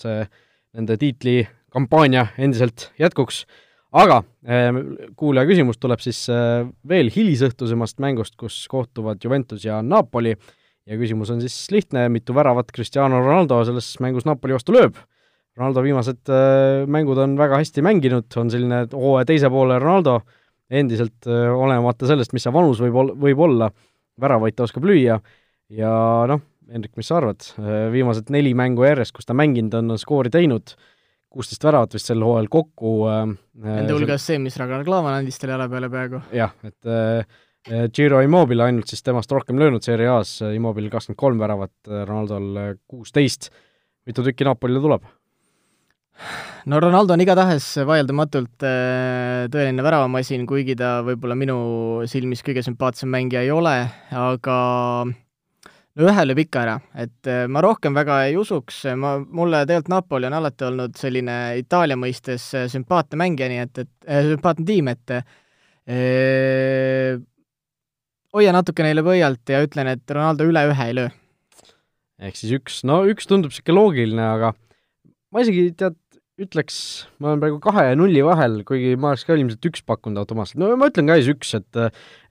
[0.00, 0.24] see
[0.72, 3.44] nende tiitlikampaania endiselt jätkuks.
[3.92, 4.70] Aga äh,
[5.18, 10.34] kuulaja küsimus tuleb siis äh, veel hilisõhtusemast mängust, kus kohtuvad Juventus ja Napoli.
[10.88, 14.96] Ja küsimus on siis lihtne, mitu väravat Cristiano Ronaldo selles mängus Napoli vastu lööb?
[15.54, 16.30] Ronaldo viimased
[16.90, 20.16] mängud on väga hästi mänginud, on selline hooaja teise poole Ronaldo,
[20.72, 23.68] endiselt olenemata sellest, mis see vanus võib ol-, võib olla
[24.18, 25.20] väravaid ta oskab lüüa.
[25.70, 25.92] Ja
[26.26, 26.40] noh,
[26.72, 27.44] Hendrik, mis sa arvad,
[27.92, 30.72] viimased neli mängu järjest, kus ta mänginud on, on skoori teinud,
[31.32, 33.22] kuusteist väravat vist sel hooajal kokku äh,.
[33.62, 36.22] Nende hulgas see, mis Ragnar Klavan andis talle jala peale peaaegu.
[36.36, 41.42] jah, et äh, Giro Immobile ainult siis temast rohkem löönud Serie A-s, Immobile kakskümmend kolm
[41.42, 43.52] väravat, Ronaldol kuusteist.
[44.06, 45.04] mitu tükki Napolile tuleb?
[46.66, 51.58] no Ronaldo on igatahes vaieldamatult äh, tõeline väravamasin, kuigi ta võib-olla minu
[52.10, 53.76] silmis kõige sümpaatsem mängija ei ole,
[54.10, 54.58] aga
[55.98, 59.92] no ühe lööb ikka ära, et äh, ma rohkem väga ei usuks, ma, mulle tegelikult
[59.92, 64.66] Napoli on alati olnud selline Itaalia mõistes äh, sümpaatne mängija, nii et, et äh, sümpaatne
[64.68, 65.24] tiim, et äh,
[68.32, 71.10] hoia natuke neile pöialt ja ütlen, et Ronaldo üle ühe ei löö.
[72.22, 74.54] ehk siis üks, no üks tundub niisugune loogiline, aga
[75.32, 75.98] ma isegi tead,
[76.42, 76.76] ütleks,
[77.22, 80.58] ma olen praegu kahe ja nulli vahel, kuigi ma oleks ka ilmselt üks pakkunud automaatselt,
[80.62, 81.80] no ma ütlen ka siis üks, et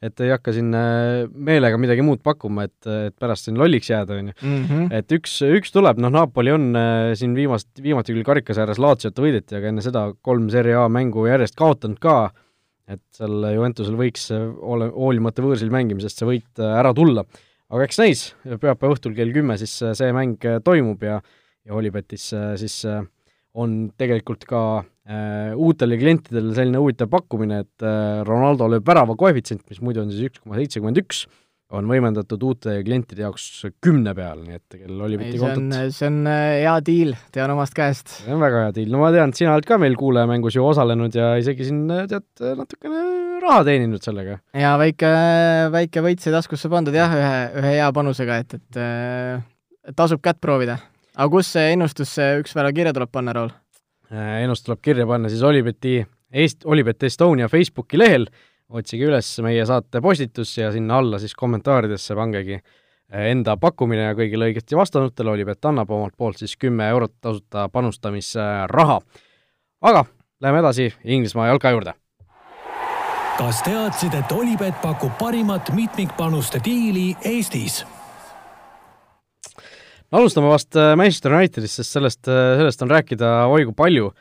[0.02, 4.18] et ei hakka siin äh, meelega midagi muud pakkuma, et, et pärast siin lolliks jääda,
[4.18, 4.38] on ju.
[4.42, 4.88] Mhm.
[4.98, 9.58] et üks, üks tuleb, noh, Napoli on äh, siin viimast, viimati küll karikasarjas Latsiot võideti,
[9.60, 12.32] aga enne seda kolm Serie A mängu järjest kaotanud ka,
[12.92, 17.26] et seal Juventusel võiks ole, hoolimata võõrsil mängimisest see võit äh, ära tulla.
[17.72, 21.22] aga eks näis, pühapäeva õhtul kell kümme siis see mäng toimub ja
[21.66, 23.04] ja Olipetis siis äh,
[23.58, 29.66] on tegelikult ka äh, uutele klientidele selline huvitav pakkumine, et äh, Ronaldo lööb värava koefitsient,
[29.70, 31.26] mis muidu on siis üks koma seitsekümmend üks,
[31.72, 33.46] on võimendatud uute klientide jaoks
[33.84, 35.94] kümne peale, nii et kellel oli mitte kontot.
[35.96, 38.12] see on äh, hea diil, tean omast käest.
[38.22, 40.68] see on väga hea diil, no ma tean, et sina oled ka meil kuulajamängus ju
[40.68, 42.28] osalenud ja isegi siin äh, tead,
[42.60, 43.04] natukene
[43.42, 44.40] raha teeninud sellega.
[44.56, 45.12] jaa, väike,
[45.76, 50.40] väike võit sai taskusse pandud jah, ühe, ühe hea panusega, et, et äh, tasub kätt
[50.44, 50.80] proovida
[51.16, 53.52] aga kus see ennustus, see üks värav kirja tuleb panna, Raul?
[54.12, 56.00] Äh, ennustus tuleb kirja panna siis Olibeti,
[56.32, 58.28] Eest-, Olibet Estonia Facebooki lehel,
[58.72, 64.18] otsige üles meie saate postitus ja sinna alla siis kommentaaridesse pangegi äh, enda pakkumine ja
[64.18, 69.00] kõigile õigesti vastanutele Olibet annab omalt poolt siis kümme eurot tasuta panustamisraha.
[69.82, 70.06] aga
[70.42, 71.94] läheme edasi Inglismaa jalka juurde.
[73.38, 77.86] kas teadsid, et Olibet pakub parimat mitmikpanuste diili Eestis?
[80.16, 84.12] Alustame vast äh, Manchester Unitedist, sest sellest, äh, sellest on rääkida oi kui palju.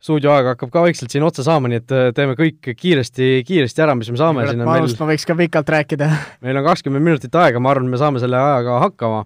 [0.00, 3.92] stuudioaeg hakkab ka vaikselt siin otsa saama, nii et äh, teeme kõik kiiresti, kiiresti ära,
[3.98, 4.46] mis me saame.
[4.56, 5.02] manust meil...
[5.02, 6.08] ma võiks ka pikalt rääkida.
[6.44, 9.24] meil on kakskümmend minutit aega, ma arvan, me saame selle ajaga hakkama.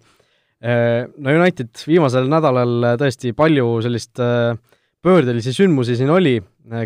[0.65, 4.17] No United viimasel nädalal tõesti palju sellist
[5.05, 6.39] pöördelisi sündmusi siin oli,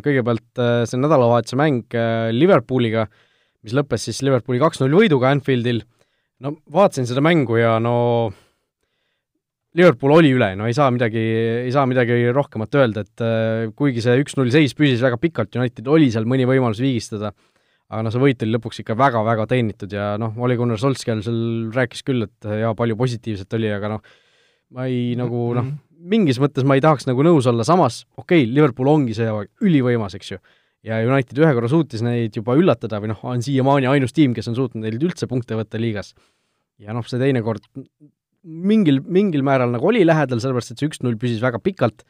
[0.03, 1.95] kõigepealt see nädalavahetuse mäng
[2.35, 3.05] Liverpooliga,
[3.63, 5.85] mis lõppes siis Liverpooli kaks-null võiduga Anfieldil,
[6.43, 7.95] no vaatasin seda mängu ja no
[9.77, 11.21] Liverpool oli üle, no ei saa midagi,
[11.67, 15.91] ei saa midagi rohkemat öelda, et äh, kuigi see üks-null seis püsis väga pikalt, United
[15.93, 17.35] oli seal mõni võimalus viigistada,
[17.89, 21.69] aga noh, see võit oli lõpuks ikka väga-väga teenitud ja noh, Ole Gunnar Solskjaer seal
[21.77, 24.17] rääkis küll, et jaa, palju positiivset oli, aga noh,
[24.73, 26.01] ma ei nagu noh, mhm.
[26.17, 29.29] mingis mõttes ma ei tahaks nagu nõus olla, samas okei okay,, Liverpool ongi see
[29.69, 30.43] ülivõimas, eks ju,
[30.89, 34.49] ja United ühe korra suutis neid juba üllatada või noh, on siiamaani ainus tiim, kes
[34.49, 36.15] on suutnud neilt üldse punkte võtta liigas.
[36.81, 37.69] ja noh, see teine kord
[38.45, 42.05] mingil, mingil määral nagu oli lähedal, sellepärast et see üks-null püsis väga pikalt,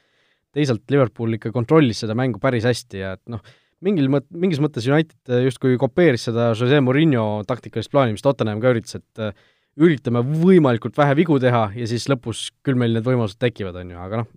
[0.56, 3.42] teisalt Liverpool ikka kontrollis seda mängu päris hästi ja et noh,
[3.84, 8.72] mingil mõt-, mingis mõttes United justkui kopeeris seda Jose Murillo taktikalist plaani, mis Tottenham ka
[8.74, 13.38] üritas, et äh, üritame võimalikult vähe vigu teha ja siis lõpus küll meil need võimalused
[13.40, 14.30] tekivad, on ju, aga noh,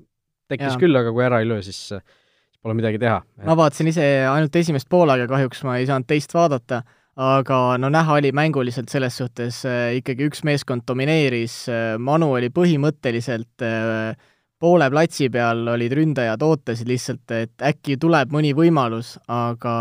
[0.51, 0.81] tekkis ja.
[0.81, 1.89] küll, aga kui ära ei löö, siis
[2.61, 3.21] pole midagi teha.
[3.47, 6.83] ma vaatasin ise ainult esimest poolaega, kahjuks ma ei saanud teist vaadata
[7.19, 12.49] aga no näha oli mänguliselt selles suhtes äh, ikkagi üks meeskond domineeris äh,, Manu oli
[12.49, 14.15] põhimõtteliselt äh,
[14.61, 19.73] poole platsi peal olid ründajad, ootasid lihtsalt, et äkki tuleb mõni võimalus, aga,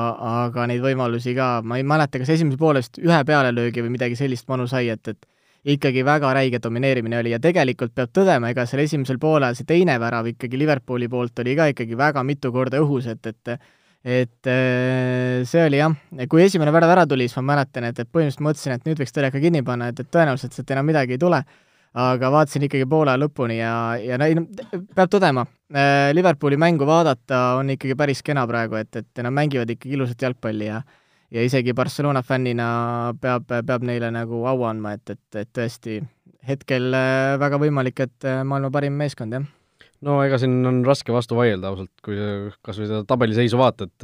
[0.46, 4.48] aga neid võimalusi ka, ma ei mäleta, kas esimese poolest ühe pealelöögi või midagi sellist
[4.48, 8.86] Manu sai, et, et ikkagi väga räige domineerimine oli ja tegelikult peab tõdema, ega seal
[8.86, 13.10] esimesel poolel see teine värav ikkagi Liverpooli poolt oli ka ikkagi väga mitu korda õhus,
[13.12, 13.60] et, et
[14.04, 15.92] et äh, see oli jah,
[16.30, 19.12] kui esimene värav ära tuli, siis ma mäletan, et, et põhimõtteliselt mõtlesin, et nüüd võiks
[19.12, 21.42] teleka kinni panna, et, et tõenäoliselt sealt enam midagi ei tule,
[22.00, 24.30] aga vaatasin ikkagi poole lõpuni ja, ja no
[24.96, 29.76] peab tõdema, äh, Liverpooli mängu vaadata on ikkagi päris kena praegu, et, et nad mängivad
[29.76, 30.80] ikkagi ilusat jalgpalli ja
[31.30, 36.00] ja isegi Barcelona fännina peab, peab neile nagu au andma, et, et, et tõesti
[36.48, 39.59] hetkel äh, väga võimalik, et maailma parim meeskond, jah
[40.06, 42.18] no ega siin on raske vastu vaielda ausalt, kui
[42.64, 43.94] kas või seda tabeliseisu vaatad,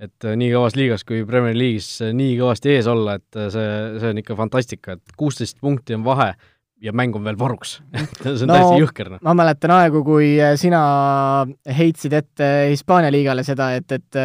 [0.00, 3.68] et nii kõvas liigas kui Premier League'is nii kõvasti ees olla, et see,
[4.00, 6.32] see on ikka fantastika, et kuusteist punkti on vahe
[6.80, 7.74] ja mäng on veel varuks
[8.22, 9.22] see on no, täiesti jõhker, noh.
[9.28, 10.80] ma mäletan aegu, kui sina
[11.78, 14.22] heitsid ette Hispaania liigale seda, et, et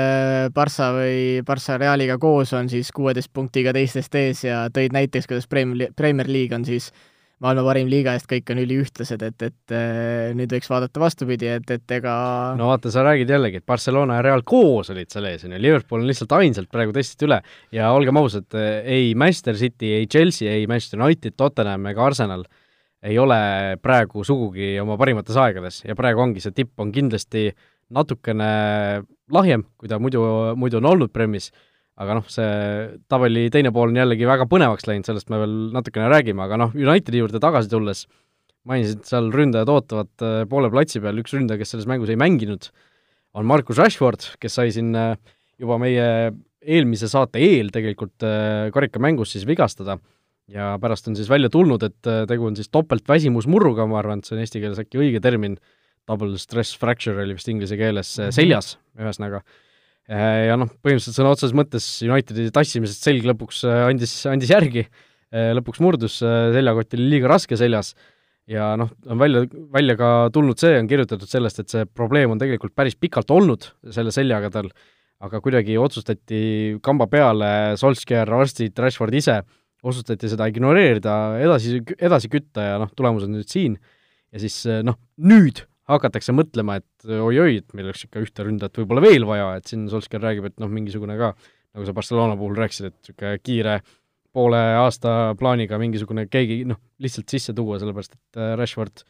[0.55, 5.51] Barca või Barca Realiga koos on siis kuueteist punktiga teistest ees ja tõid näiteks, kuidas
[5.51, 7.11] Premier, Premier League on siis äh,
[7.43, 11.71] maailma parim liiga eest kõik on üliühtlased, et, et äh, nüüd võiks vaadata vastupidi, et,
[11.75, 12.15] et ega
[12.59, 15.61] no vaata, sa räägid jällegi, et Barcelona ja Real koos olid seal ees, on ju,
[15.61, 17.41] Liverpool on lihtsalt ainsalt praegu teistest üle.
[17.75, 22.45] Ja olgem ausad, ei Manchester City, ei Chelsea, ei Manchester United, Tottenham ega Arsenal
[23.05, 23.37] ei ole
[23.83, 25.83] praegu sugugi oma parimates aegades.
[25.85, 27.49] Ja praegu ongi, see tipp on kindlasti
[27.93, 28.49] natukene
[29.31, 30.23] lahjem, kui ta muidu,
[30.57, 31.51] muidu on olnud Premis
[32.01, 32.47] aga noh, see
[33.11, 36.73] tabeli teine pool on jällegi väga põnevaks läinud, sellest me veel natukene räägime, aga noh,
[36.75, 38.03] Unitedi juurde tagasi tulles,
[38.67, 42.67] mainisid, seal ründajad ootavad äh, poole platsi peal, üks ründaja, kes selles mängus ei mänginud,
[43.35, 45.15] on Markus Rashford, kes sai siin äh,
[45.61, 46.09] juba meie
[46.65, 49.99] eelmise saate eel tegelikult äh, karikamängus siis vigastada.
[50.51, 54.35] Ja pärast on siis välja tulnud, et tegu on siis topeltväsimusmurruga, ma arvan, et see
[54.35, 55.55] on eesti keeles äkki õige termin,
[56.05, 58.35] double stress fracture oli vist inglise keeles mm, -hmm.
[58.35, 59.39] seljas ühesõnaga.
[59.41, 59.64] Äh,
[60.11, 64.85] ja noh, põhimõtteliselt sõna otseses mõttes Unitedi tassimisest selg lõpuks äh, andis, andis järgi,
[65.33, 67.95] äh, lõpuks murdus, seljakott oli liiga raske seljas.
[68.45, 69.41] Ja noh, on välja,
[69.73, 73.65] välja ka tulnud see, on kirjutatud sellest, et see probleem on tegelikult päris pikalt olnud
[73.95, 74.69] selle seljaga tal,
[75.25, 76.41] aga kuidagi otsustati
[76.85, 77.49] kamba peale,
[77.81, 79.39] Solskjaer, arstid, Rashford ise,
[79.85, 83.79] otsustati seda ignoreerida, edasi, edasi kütta ja noh, tulemus on nüüd siin.
[84.29, 89.03] ja siis noh, nüüd hakatakse mõtlema, et oi-oi, et meil oleks ikka ühte ründajat võib-olla
[89.05, 91.33] veel vaja, et siin Solskjaer räägib, et noh, mingisugune ka,
[91.75, 93.79] nagu sa Barcelona puhul rääkisid, et niisugune kiire
[94.35, 99.05] poole aasta plaaniga mingisugune keegi noh, lihtsalt sisse tuua, sellepärast et äh, Rashford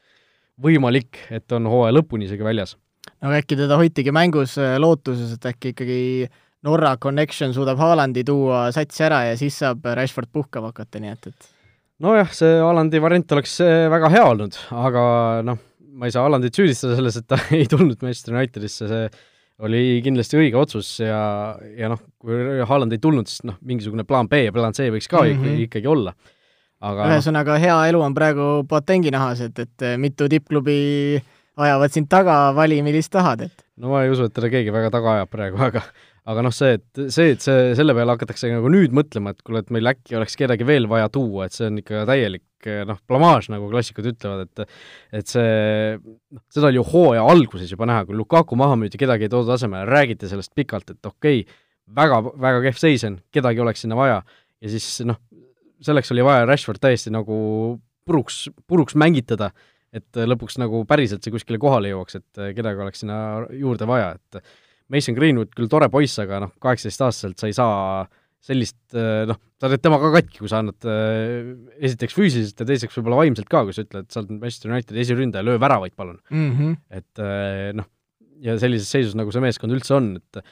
[0.61, 2.75] võimalik, et on hooaja lõpuni isegi väljas.
[3.21, 5.99] no äkki teda hoitigi mängus äh, lootuses, et äkki ikkagi
[6.65, 11.27] Norra Connection suudab Haalandi tuua satsi ära ja siis saab Rashford puhkama hakata, nii et,
[11.31, 11.49] et
[12.05, 15.05] nojah, see Haalandi variant oleks äh, väga hea olnud, aga
[15.47, 15.61] noh,
[15.95, 19.07] ma ei saa Hollandit süüdistada selles, et ta ei tulnud Manchester Unitedisse, see
[19.65, 21.19] oli kindlasti õige otsus ja,
[21.79, 25.07] ja noh, kui Haaland ei tulnud, siis noh, mingisugune plaan B ja plaan C võiks
[25.11, 25.61] ka mm -hmm.
[25.67, 26.15] ikkagi olla.
[26.85, 27.61] aga ühesõnaga noh.
[27.63, 31.21] hea elu on praegu Boatengi nahas, et, et mitu tippklubi
[31.55, 34.91] ajavad sind taga, vali, millist tahad, et no ma ei usu, et teda keegi väga
[34.91, 35.81] taga ajab praegu, aga
[36.25, 39.61] aga noh, see, et see, et see, selle peale hakatakse nagu nüüd mõtlema, et kuule,
[39.61, 43.51] et meil äkki oleks kedagi veel vaja tuua, et see on ikka täielik noh, blamaaž,
[43.53, 44.63] nagu klassikud ütlevad, et
[45.21, 45.99] et see,
[46.33, 49.53] noh, seda oli ju hooaja alguses juba näha, kui Lukaku maha müüdi, kedagi ei toodud
[49.53, 51.61] asemele, räägiti sellest pikalt, et okei okay,,
[52.01, 54.19] väga, väga kehv seis on, kedagi oleks sinna vaja,
[54.65, 55.21] ja siis noh,
[55.85, 57.37] selleks oli vaja Rashford täiesti nagu
[58.05, 59.51] puruks, puruks mängitada,
[59.95, 63.19] et lõpuks nagu päriselt see kuskile kohale jõuaks, et kedagi oleks sinna
[63.53, 64.41] juurde vaja, et
[64.93, 67.77] Mason Greenwood küll tore poiss, aga noh, kaheksateistaastaselt sa ei saa
[68.45, 70.85] sellist noh, sa teed tema ka katki, kui sa annad
[71.81, 75.47] esiteks füüsiliselt ja teiseks võib-olla vaimselt ka, kui sa ütled, sa oled Manchester Unitedi esiründaja,
[75.47, 76.51] löö väravaid palun mm.
[76.51, 76.75] -hmm.
[76.99, 77.23] et
[77.79, 77.89] noh,
[78.45, 80.45] ja sellises seisus, nagu see meeskond üldse on, et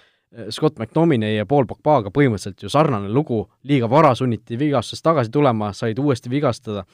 [0.50, 5.69] Scott McTominay ja Paul Pogbaga põhimõtteliselt ju sarnane lugu, liiga vara sunniti vigastusest tagasi tulema,
[5.78, 6.88] said uuesti vigastada,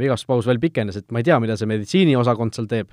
[0.00, 2.90] vigastuspaus veel pikenes, et ma ei tea, mida see meditsiiniosakond seal teeb,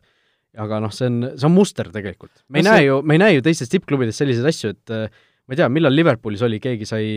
[0.60, 2.44] aga noh, see on, see on muster tegelikult.
[2.50, 2.88] me ei no, näe see...
[2.90, 4.96] ju, me ei näe ju teistes tippklubides selliseid asju, et
[5.52, 7.08] ma ei tea, millal Liverpoolis oli, keegi sai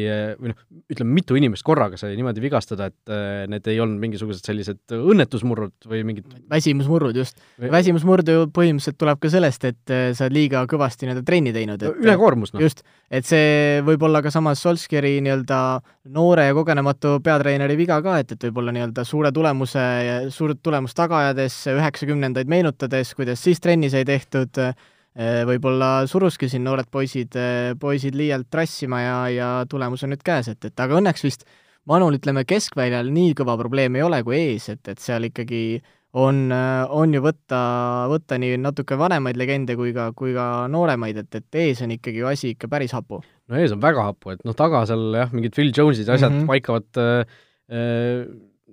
[0.41, 4.43] või noh, ütleme, mitu inimest korraga sai niimoodi vigastada, et äh, need ei olnud mingisugused
[4.43, 7.71] sellised õnnetusmurrud või mingid väsimusmurrud, just või....
[7.77, 11.85] väsimusmurd ju põhimõtteliselt tuleb ka sellest, et äh, sa oled liiga kõvasti nii-öelda trenni teinud,
[11.87, 12.65] et ülekoormus, noh.
[12.65, 15.61] just, et see võib olla ka samas Solskjeri nii-öelda
[16.17, 19.85] noore ja kogenematu peatreeneri viga ka, et, et võib-olla nii-öelda suure tulemuse,
[20.35, 24.59] suurt tulemust taga ajades, üheksakümnendaid meenutades, kuidas siis trenni sai tehtud,
[25.47, 30.51] võib-olla suruski siin noored poisid, äh, poisid liialt trassima ja, ja tulemus on nüüd käes,
[30.51, 31.47] et, et aga õnneks vist
[31.85, 35.83] Manul, ütleme, keskväljal nii kõva probleem ei ole kui ees, et, et seal ikkagi
[36.17, 37.59] on, on ju võtta,
[38.09, 42.23] võtta nii natuke vanemaid legende kui ka, kui ka nooremaid, et, et ees on ikkagi
[42.23, 43.21] ju asi ikka päris hapu.
[43.21, 46.33] no ees on väga hapu, et noh, taga seal jah, mingid Phil Jones'id ja asjad
[46.33, 46.51] mm -hmm.
[46.55, 48.25] paikavad äh,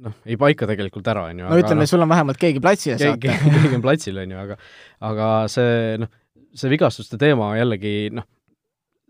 [0.05, 1.49] noh, ei paika tegelikult ära, on ju.
[1.49, 3.19] no ütleme no,, sul on vähemalt keegi platsile saata.
[3.51, 4.57] keegi on platsil, on ju, aga
[5.11, 6.11] aga see noh,
[6.57, 8.27] see vigastuste teema jällegi noh,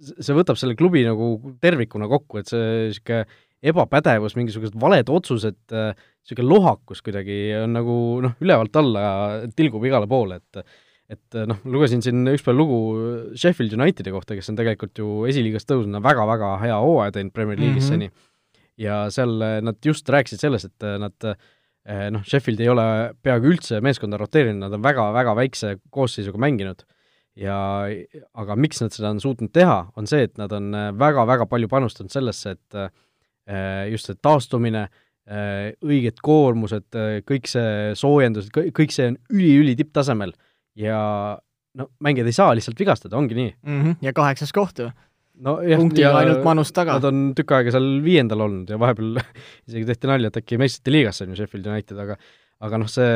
[0.02, 3.26] see võtab selle klubi nagu tervikuna kokku, et see niisugune
[3.72, 9.04] ebapädevus, mingisugused valed otsused, niisugune lohakus kuidagi on nagu noh, ülevalt alla
[9.58, 10.66] tilgub igale poole, et
[11.12, 12.76] et noh, lugesin siin ükspäev lugu
[13.36, 17.60] Sheffield Unitedi kohta, kes on tegelikult ju esiliigas tõusnud, on väga-väga hea hooaja teinud Premier
[17.60, 18.08] League'is mm -hmm.
[18.08, 19.34] seni, ja seal
[19.68, 21.28] nad just rääkisid sellest, et nad
[22.16, 22.86] noh, Sheffield ei ole
[23.22, 26.86] peaaegu üldse meeskonda roteerinud, nad on väga-väga väikse koosseisuga mänginud
[27.40, 27.58] ja
[28.34, 32.12] aga miks nad seda on suutnud teha, on see, et nad on väga-väga palju panustanud
[32.12, 32.92] sellesse, et
[33.50, 34.86] Äh, just see taastumine,
[35.26, 40.36] äh, õiged koormused, äh, kõik see soojendus, kõik see on üli-üli tipptasemel
[40.78, 41.00] ja
[41.78, 43.80] no mängijad ei saa lihtsalt vigastada, ongi nii mm.
[43.82, 43.98] -hmm.
[44.06, 44.92] ja kaheksas koht ju
[45.42, 47.00] no, punktiga ainult manust taga.
[47.00, 49.18] Nad on tükk aega seal viiendal olnud ja vahepeal
[49.68, 52.20] isegi tehti nalja, et äkki meistrite liigasse on ju Sheffield United, aga
[52.62, 53.12] aga noh, see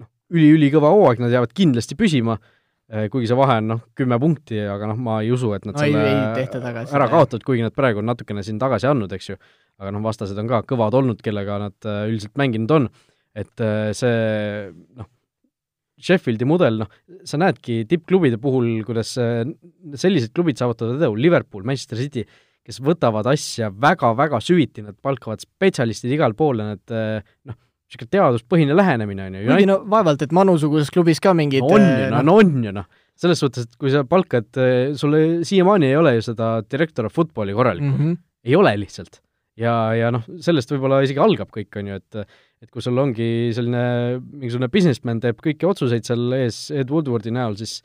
[0.00, 2.54] noh, üli-ülikõva hooaeg, nad jäävad kindlasti püsima Eh,
[2.84, 5.80] kuigi see vahe on noh, kümme punkti, aga noh, ma ei usu, et nad no,
[5.80, 9.38] selle tagasi, ära kaotavad, kuigi nad praegu on natukene siin tagasi andnud, eks ju,
[9.80, 12.88] aga noh, vastased on ka kõvad olnud, kellega nad eh, üldiselt mänginud on,
[13.40, 14.14] et eh, see
[15.00, 15.08] noh,
[16.04, 16.90] Sheffieldi mudel, noh,
[17.24, 22.26] sa näedki tippklubide puhul, kuidas sellised klubid saavutavad edu, Liverpool, Manchester City,
[22.64, 26.94] kes võtavad asja väga-väga süviti, nad palkavad spetsialistid igal pool ja nad
[27.48, 27.56] noh,
[27.90, 29.48] niisugune teaduspõhine lähenemine, on ju.
[29.50, 32.72] kuigi no vaevalt, et Manu-suguses klubis ka mingid no on ju, no, no on ju
[32.74, 32.88] noh,
[33.20, 37.14] selles suhtes, et kui sa palkad, eh, sulle siiamaani ei ole ju seda direktor of
[37.14, 38.16] football'i korralikku mm, -hmm.
[38.44, 39.20] ei ole lihtsalt.
[39.60, 42.24] ja, ja noh, sellest võib-olla isegi algab kõik, on ju, et
[42.64, 47.58] et kui sul ongi selline mingisugune businessman teeb kõiki otsuseid seal ees Ed Woodwardi näol,
[47.60, 47.82] siis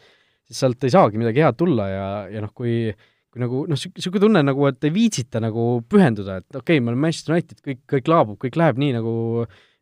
[0.50, 2.94] siis sealt ei saagi midagi head tulla ja, ja noh, kui
[3.30, 6.90] kui nagu noh, niisugune tunne nagu, et ei viitsita nagu pühenduda, et okei okay,, me
[6.90, 9.12] oleme Manchester United, kõik, kõik laabub, kõik läheb nii, nagu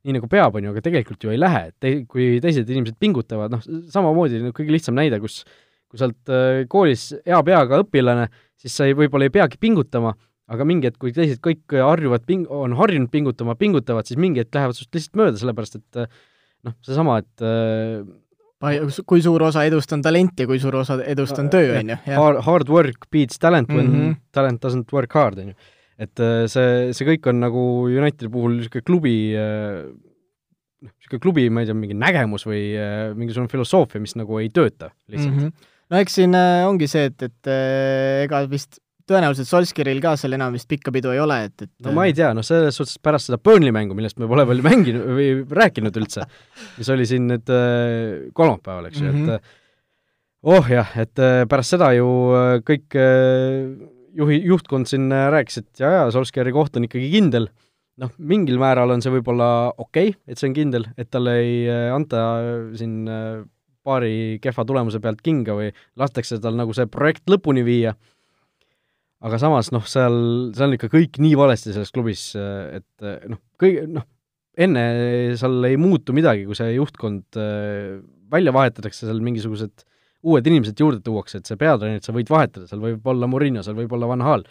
[0.07, 2.95] nii nagu peab, on ju, aga tegelikult ju ei lähe, et te, kui teised inimesed
[3.01, 5.41] pingutavad, noh, samamoodi no, kõige lihtsam näide, kus
[5.87, 8.27] kui sa oled äh, koolis hea peaga õpilane,
[8.59, 10.13] siis sa ei, võib-olla ei peagi pingutama,
[10.51, 14.55] aga mingi hetk, kui teised kõik harjuvad ping-, on harjunud pingutama, pingutavad, siis mingi hetk
[14.55, 16.09] lähevad sinust lihtsalt mööda, sellepärast et äh,
[16.67, 18.03] noh, seesama, et äh,
[19.07, 21.99] kui suur osa edust on talent ja kui suur osa edust on töö, on ju.
[22.09, 24.21] Hard, hard work beats talent when mm -hmm.
[24.35, 25.59] talent doesn't work hard, on ju
[26.01, 31.47] et äh, see, see kõik on nagu Unitedi puhul niisugune klubi äh, noh, niisugune klubi,
[31.49, 35.47] ma ei tea, mingi nägemus või äh, mingisugune filosoofia, mis nagu ei tööta lihtsalt mm.
[35.47, 35.71] -hmm.
[35.93, 37.51] no eks siin ongi see, et, et
[38.27, 41.95] ega vist tõenäoliselt Solskjaeril ka seal enam vist pikka pidu ei ole, et, et no
[41.95, 45.07] ma ei tea, noh selles suhtes pärast seda Burnley mängu, millest me pole veel mänginud
[45.17, 46.27] või rääkinud üldse,
[46.77, 47.53] mis oli siin nüüd
[48.37, 49.33] kolmapäeval, eks ju mm, -hmm.
[49.33, 50.53] et mhm.
[50.53, 52.09] oh jah, et pärast seda ju
[52.67, 52.99] kõik
[54.17, 57.47] juhi, juhtkond siin äh, rääkis, et jaa, jaa, Solskjaeri koht on ikkagi kindel,
[58.01, 61.55] noh, mingil määral on see võib-olla okei okay,, et see on kindel, et talle ei
[61.69, 62.99] äh, anta äh, siin
[63.87, 67.95] paari kehva tulemuse pealt kinga või lastakse tal nagu see projekt lõpuni viia,
[69.23, 70.17] aga samas noh, seal,
[70.57, 74.03] seal on ikka kõik nii valesti selles klubis, et noh, kõige, noh,
[74.59, 74.83] enne
[75.39, 77.39] seal ei muutu midagi, kui see juhtkond
[78.27, 79.96] välja vahetatakse, seal mingisugused äh,
[80.27, 83.77] uued inimesed juurde tuuakse, et see peatreenerit sa võid vahetada, seal võib olla Murillo, seal
[83.77, 84.45] võib olla Van Hal,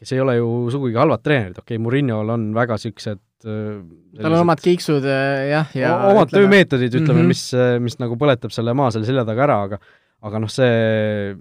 [0.00, 4.40] kes ei ole ju sugugi halvad treenerid, okei okay,, Murillol on väga niisugused tal on
[4.40, 7.34] omad kiiksud jah, ja omad ütleme, töömeetodid, ütleme mm, -hmm.
[7.34, 9.80] mis, mis nagu põletab selle maa selle selja taga ära, aga
[10.24, 11.34] aga noh, see,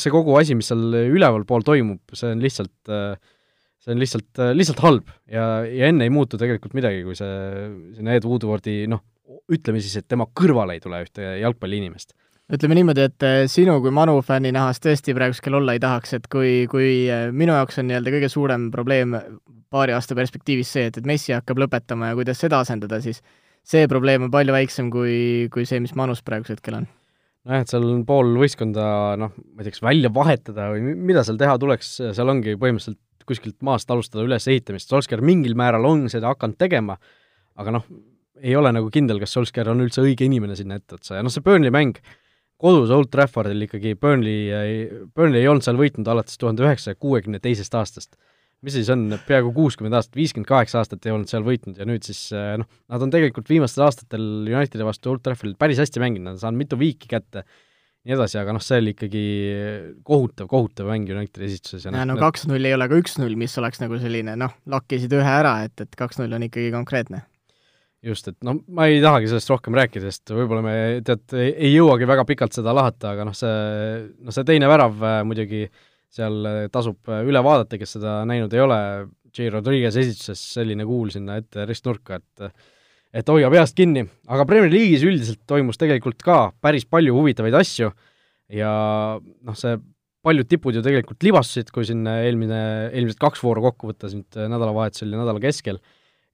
[0.00, 2.94] see kogu asi, mis seal ülevalpool toimub, see on lihtsalt
[3.84, 7.34] see on lihtsalt, lihtsalt halb ja, ja enne ei muutu tegelikult midagi, kui see
[7.98, 9.04] sinna Ed Woodwardi noh,
[9.52, 12.16] ütleme siis, et tema kõrvale ei tule ühte jalgpalliinimest
[12.52, 16.16] ütleme niimoodi, et eh, sinu kui Manu fänni nähas tõesti praegu hetkel olla ei tahaks,
[16.18, 19.16] et kui, kui eh, minu jaoks on nii-öelda kõige suurem probleem
[19.72, 23.22] paari aasta perspektiivis see, et, et Messi hakkab lõpetama ja kuidas seda asendada, siis
[23.64, 26.86] see probleem on palju väiksem kui, kui see, mis Manus praegusel hetkel on.
[27.48, 28.86] nojah, et seal on pool võistkonda
[29.20, 33.00] noh, ma ei tea, kas välja vahetada või mida seal teha tuleks, seal ongi põhimõtteliselt
[33.24, 36.98] kuskilt maast alustada ülesehitamist, Solskjaer mingil määral on seda hakanud tegema,
[37.56, 37.86] aga noh,
[38.44, 41.44] ei ole nagu kindel, kas Solskjaer on üldse õige inimene sinna etteotsa ja noh, see
[41.44, 41.96] Burnley mäng,
[42.60, 47.74] kodus Old Traffordil ikkagi Burnley, Burnley ei olnud seal võitnud alates tuhande üheksasaja kuuekümne teisest
[47.78, 48.16] aastast.
[48.64, 52.06] mis siis on, peaaegu kuuskümmend aastat, viiskümmend kaheksa aastat ei olnud seal võitnud ja nüüd
[52.06, 56.30] siis eh, noh, nad on tegelikult viimastel aastatel Unitedi vastu Old Traffordil päris hästi mänginud,
[56.30, 57.42] nad on saanud mitu viiki kätte,
[58.08, 59.26] nii edasi, aga noh, see oli ikkagi
[60.08, 63.84] kohutav, kohutav mäng Unitedi esituses ja noh, no kaks-null ei ole ka üks-null, mis oleks
[63.84, 67.26] nagu selline noh, lakkisid ühe ära, et, et kaks-null on ikkagi konkreetne
[68.04, 70.76] just, et noh, ma ei tahagi sellest rohkem rääkida, sest võib-olla me
[71.06, 73.54] tead, ei jõuagi väga pikalt seda lahata, aga noh, see,
[74.24, 75.64] noh see teine värav äh, muidugi
[76.14, 78.80] seal äh, tasub äh, üle vaadata, kes seda näinud ei ole,
[79.34, 79.48] J.
[79.50, 82.70] Rodriguez esituses selline kuul sinna ette ristnurka, et
[83.14, 87.92] et hoia peast kinni, aga Premier League'is üldiselt toimus tegelikult ka päris palju huvitavaid asju
[88.50, 88.70] ja
[89.22, 89.76] noh, see
[90.24, 92.58] paljud tipud ju tegelikult libastusid, kui siin eelmine,
[92.90, 95.78] eelmised kaks vooru kokku võtta nüüd nädalavahetusel ja nädala keskel,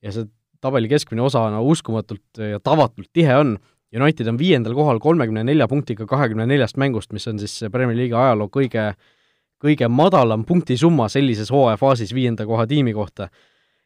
[0.01, 0.25] ja see
[0.61, 3.59] tabeli keskmine osa no uskumatult ja tavatult tihe on.
[3.91, 8.15] United on viiendal kohal kolmekümne nelja punktiga kahekümne neljast mängust, mis on siis Premier League'i
[8.15, 8.93] ajaloo kõige,
[9.59, 13.29] kõige madalam punktisumma sellises hooajafaasis viienda koha tiimi kohta.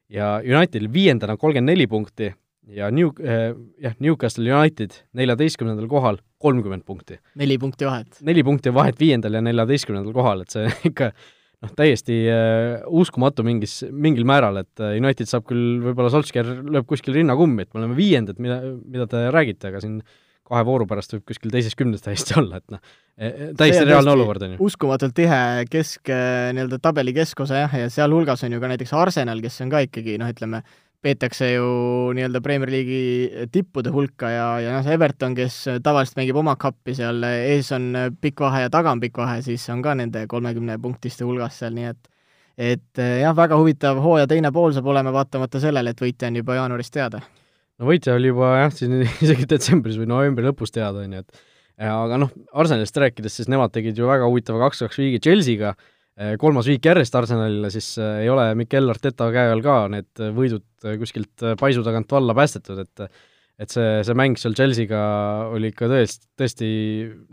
[0.08, 2.34] ja Unitedil viiendana kolmkümmend neli punkti
[2.68, 7.18] ja New eh,, jah, Newcastle United neljateistkümnendal kohal kolmkümmend punkti.
[7.34, 8.20] neli punkti vahet.
[8.20, 11.12] neli punkti vahet viiendal ja neljateistkümnendal kohal, et see ikka
[11.64, 16.86] noh, täiesti äh, uskumatu mingis, mingil määral, et äh, United saab küll, võib-olla Solskjaer lööb
[16.90, 20.02] kuskil rinnakummi, et me oleme viiendad, mida, mida te räägite, aga siin
[20.44, 22.82] kahe vooru pärast võib kuskil teises kümnes täiesti olla, et noh,
[23.16, 24.62] e, e, täiesti reaalne olukord on ju.
[24.68, 25.40] uskumatult tihe
[25.72, 29.72] kesk, äh, nii-öelda tabeli keskosa jah, ja sealhulgas on ju ka näiteks Arsenal, kes on
[29.72, 30.60] ka ikkagi noh, ütleme,
[31.04, 31.66] peetakse ju
[32.16, 37.20] nii-öelda Premier League'i tippude hulka ja, ja noh, Everton, kes tavaliselt mängib oma kappi seal,
[37.28, 37.90] ees on
[38.20, 41.76] pikk vahe ja taga on pikk vahe, siis on ka nende kolmekümne punktiste hulgas seal,
[41.76, 42.10] nii et
[42.54, 46.60] et jah, väga huvitav hooaja teine pool saab olema, vaatamata sellele, et võitja on juba
[46.60, 47.20] jaanuaris teada.
[47.78, 51.42] no võitja oli juba jah, siin isegi detsembris või novembri lõpus teada, on ju, et
[51.90, 55.93] aga noh, Arsenalist rääkides, siis nemad tegid ju väga huvitava kaks-kaks viigi Chelsea'ga, Eh,
[56.38, 60.66] kolmas viik järjest Arsenalile, siis eh, ei ole Mikel Arteta käe all ka need võidud
[60.86, 63.08] eh, kuskilt paisu tagant valla päästetud, et
[63.54, 65.00] et see, see mäng seal Chelsea'ga
[65.54, 66.68] oli ikka tõesti, tõesti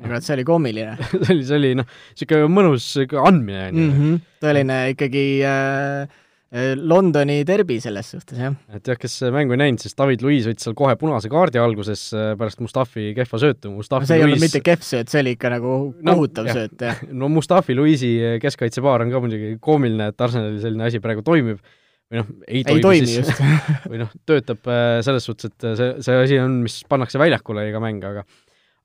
[0.05, 0.93] et see oli koomiline
[1.25, 3.87] see oli, see oli noh, niisugune mõnus andmine, on ju.
[3.87, 4.19] Mhm.
[4.45, 6.19] tõeline ikkagi Äh,
[6.51, 8.55] Londoni derbi selles suhtes, jah.
[8.75, 12.09] et jah, kes mängu ei näinud, siis David Luiz võttis seal kohe punase kaardi alguses
[12.11, 14.33] äh, pärast Mustafi kehva söötu, Mustafi no see ei Luis...
[14.33, 16.99] olnud mitte kehv sööt, see oli ikka nagu kohutav no, sööt, jah.
[17.21, 18.11] no Mustafi Luisi
[18.43, 21.63] keskkaitsepaar on ka muidugi koomiline, et Arsenalil selline asi praegu toimib,
[22.11, 23.31] või noh, ei toimi, ei toimi siis,
[23.93, 27.79] või noh, töötab äh, selles suhtes, et see, see asi on, mis pannakse väljakule iga
[27.79, 28.27] mäng, aga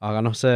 [0.06, 0.54] aga noh, see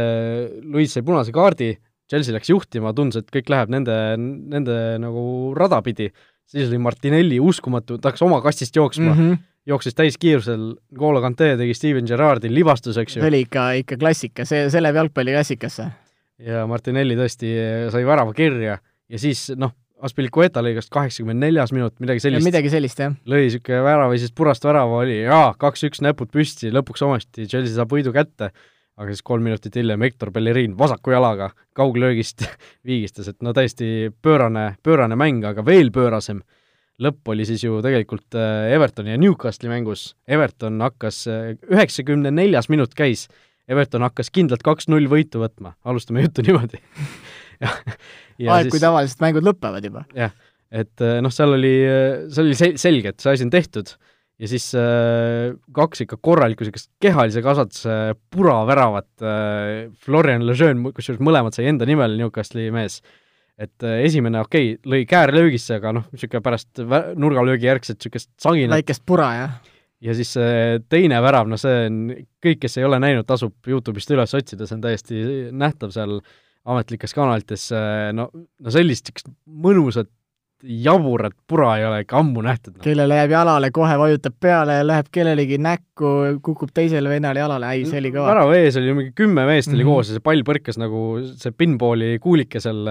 [0.63, 1.73] Luis sai punase kaardi,
[2.11, 5.23] Chelsea läks juhtima, tundus, et kõik läheb nende, nende nagu
[5.55, 6.09] rada pidi
[6.51, 9.43] siis oli Martinelli uskumatu, ta hakkas oma kastist jooksma mm, -hmm.
[9.71, 13.21] jooksis täiskiirusel, N'Golo Kante tegi Steven Gerrardi livastus, eks ju.
[13.21, 15.91] see oli ikka, ikka klassika, see, see läheb jalgpalli klassikasse.
[16.39, 17.53] ja Martinelli tõesti
[17.93, 22.45] sai värava kirja ja siis noh, Aspilicueta lõi kas kaheksakümmend neljas minut, midagi sellist.
[22.45, 23.13] midagi sellist, jah.
[23.29, 27.75] lõi niisugune värava ja siis purast värava oli, jaa, kaks-üks näpud püsti, lõpuks ometi Chelsea
[27.75, 28.49] saab võidu kätte
[29.01, 32.45] aga siis kolm minutit hiljem Hector Bellerin vasaku jalaga kauglöögist
[32.87, 36.43] viigistas, et no täiesti pöörane, pöörane mäng, aga veel pöörasem.
[37.01, 40.11] Lõpp oli siis ju tegelikult äh, Evertoni ja Newcastli mängus.
[40.29, 43.25] Everton hakkas, äh, üheksakümne neljas minut käis,
[43.71, 46.77] Everton hakkas kindlalt kaks-null võitu võtma, alustame juttu niimoodi.
[47.61, 50.05] Aeg, kui tavaliselt mängud lõpevad juba.
[50.17, 50.35] jah,
[50.69, 51.73] et äh, noh, seal oli,
[52.29, 53.95] see oli sel-, selge, et see asi on tehtud
[54.41, 57.97] ja siis äh, kaks ikka korralikku niisugust kehalise kasvatuse
[58.33, 62.99] puraväravat äh,, Florian Lejeune, kusjuures mõlemad sai enda nimel Newcastli mees,
[63.61, 68.79] et äh, esimene okei okay,, lõi käärlöögisse, aga noh, niisugune pärast nurgalöögi järgset niisugust saginat.
[68.79, 69.57] väikest pura, jah.
[70.01, 71.99] ja siis äh, teine värav, no see on,
[72.41, 76.17] kõik, kes ei ole näinud, tasub Youtube'ist üles otsida, see on täiesti nähtav seal
[76.71, 79.13] ametlikes kanalites, äh, no, no sellist
[79.45, 80.09] mõnusat
[80.63, 82.83] jaburat pura ei ole ikka ammu nähtud no..
[82.83, 86.13] kellele jääb jalale, kohe vajutab peale ja läheb kellelegi näkku,
[86.45, 88.29] kukub teisele vennale jalale, ei, see oli kõva.
[88.29, 89.93] värava ees oli mingi kümme meest oli mm -hmm.
[89.93, 92.89] koos ja see pall põrkas nagu see pinballi kuulike seal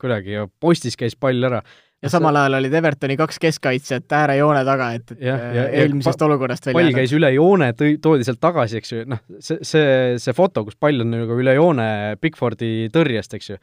[0.00, 1.62] kuidagi ja postis käis pall ära.
[2.02, 6.26] ja samal ajal olid Evertoni kaks keskkaitsjat äärejoone taga, et, et ja, ja, eelmisest ja,
[6.26, 10.16] olukorrast välja pall käis üle joone, tõi, toodi sealt tagasi, eks ju, noh, see, see,
[10.18, 13.62] see foto, kus pall on nagu üle joone Bigfordi tõrjest, eks ju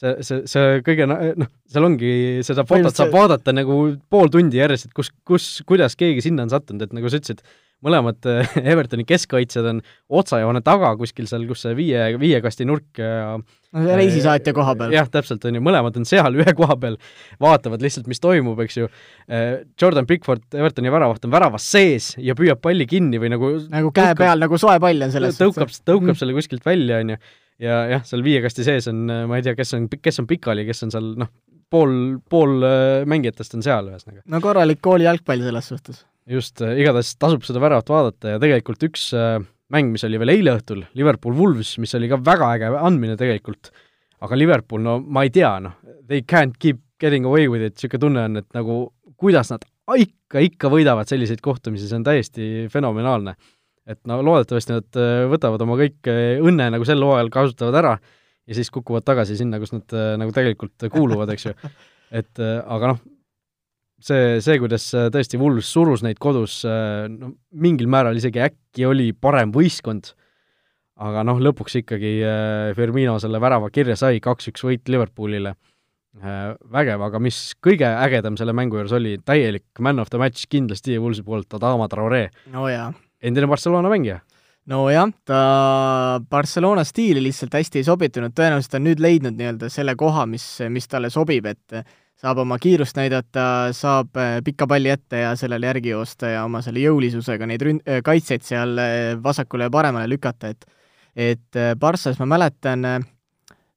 [0.00, 2.12] see, see, see kõige noh, seal ongi,
[2.46, 3.82] seda fotot saab vaadata nagu
[4.12, 7.44] pool tundi järjest, et kus, kus, kuidas keegi sinna on sattunud, et nagu sa ütlesid,
[7.82, 9.82] mõlemad äh, Evertoni keskkaitsjad on
[10.20, 14.76] otsajoone taga kuskil seal, kus see viie, viie kasti nurk ja no see reisisaatja koha
[14.78, 14.94] peal.
[14.94, 16.98] jah, täpselt, on ju, mõlemad on seal ühe koha peal,
[17.42, 18.90] vaatavad lihtsalt, mis toimub, eks ju.
[19.26, 23.94] Äh, Jordan Pickford, Evertoni väravaht, on väravas sees ja püüab palli kinni või nagu nagu
[23.94, 26.20] käe tõukab, peal, nagu soe pall on selles tõukab, tõukab mm.
[26.22, 27.22] selle kuskilt välja, on ju
[27.62, 30.66] ja jah, seal viie kasti sees on, ma ei tea, kes on, kes on pikali,
[30.68, 31.30] kes on seal noh,
[31.72, 31.94] pool,
[32.30, 34.24] pool äh, mängijatest on seal ühesõnaga.
[34.28, 36.02] no korralik kooli jalgpall selles suhtes.
[36.28, 39.38] just, äh, igatahes tasub seda väravat vaadata ja tegelikult üks äh,
[39.72, 43.72] mäng, mis oli veel eile õhtul, Liverpool Wolves, mis oli ka väga äge andmine tegelikult,
[44.22, 48.04] aga Liverpool, no ma ei tea, noh, they can't keep getting away with it, niisugune
[48.04, 48.82] tunne on, et nagu
[49.22, 49.64] kuidas nad
[49.98, 53.34] ikka, ikka võidavad selliseid kohtumisi, see on täiesti fenomenaalne.
[53.88, 57.96] Et no loodetavasti nad äh, võtavad oma kõik äh, õnne nagu sel hooajal kasutavad ära
[57.98, 61.54] ja siis kukuvad tagasi sinna, kus nad äh, nagu tegelikult kuuluvad, eks ju.
[62.22, 63.02] et aga noh,
[64.02, 66.60] see, see, kuidas tõesti Wools surus neid kodus,
[67.08, 70.12] no mingil määral isegi äkki oli parem võistkond,
[71.02, 72.18] aga noh, lõpuks ikkagi
[72.76, 75.54] Firmino selle värava kirja sai, kaks-üks võit Liverpoolile
[76.12, 80.98] vägev, aga mis kõige ägedam selle mängu juures oli, täielik man of the match kindlasti
[81.00, 82.26] Woolsi poolt Adama Traore.
[82.52, 82.90] no jaa.
[83.22, 84.20] Endine Barcelona mängija.
[84.66, 90.22] nojah, ta Barcelona stiili lihtsalt hästi ei sobitunud, tõenäoliselt on nüüd leidnud nii-öelda selle koha,
[90.30, 91.80] mis, mis talle sobib, et
[92.22, 96.60] saab oma kiirust näidata, saab äh, pikka palli ette ja sellele järgi joosta ja oma
[96.62, 98.78] selle jõulisusega neid rün-, äh, kaitseid seal
[99.24, 100.70] vasakule ja paremale lükata, et
[101.12, 102.86] et Barssas ma mäletan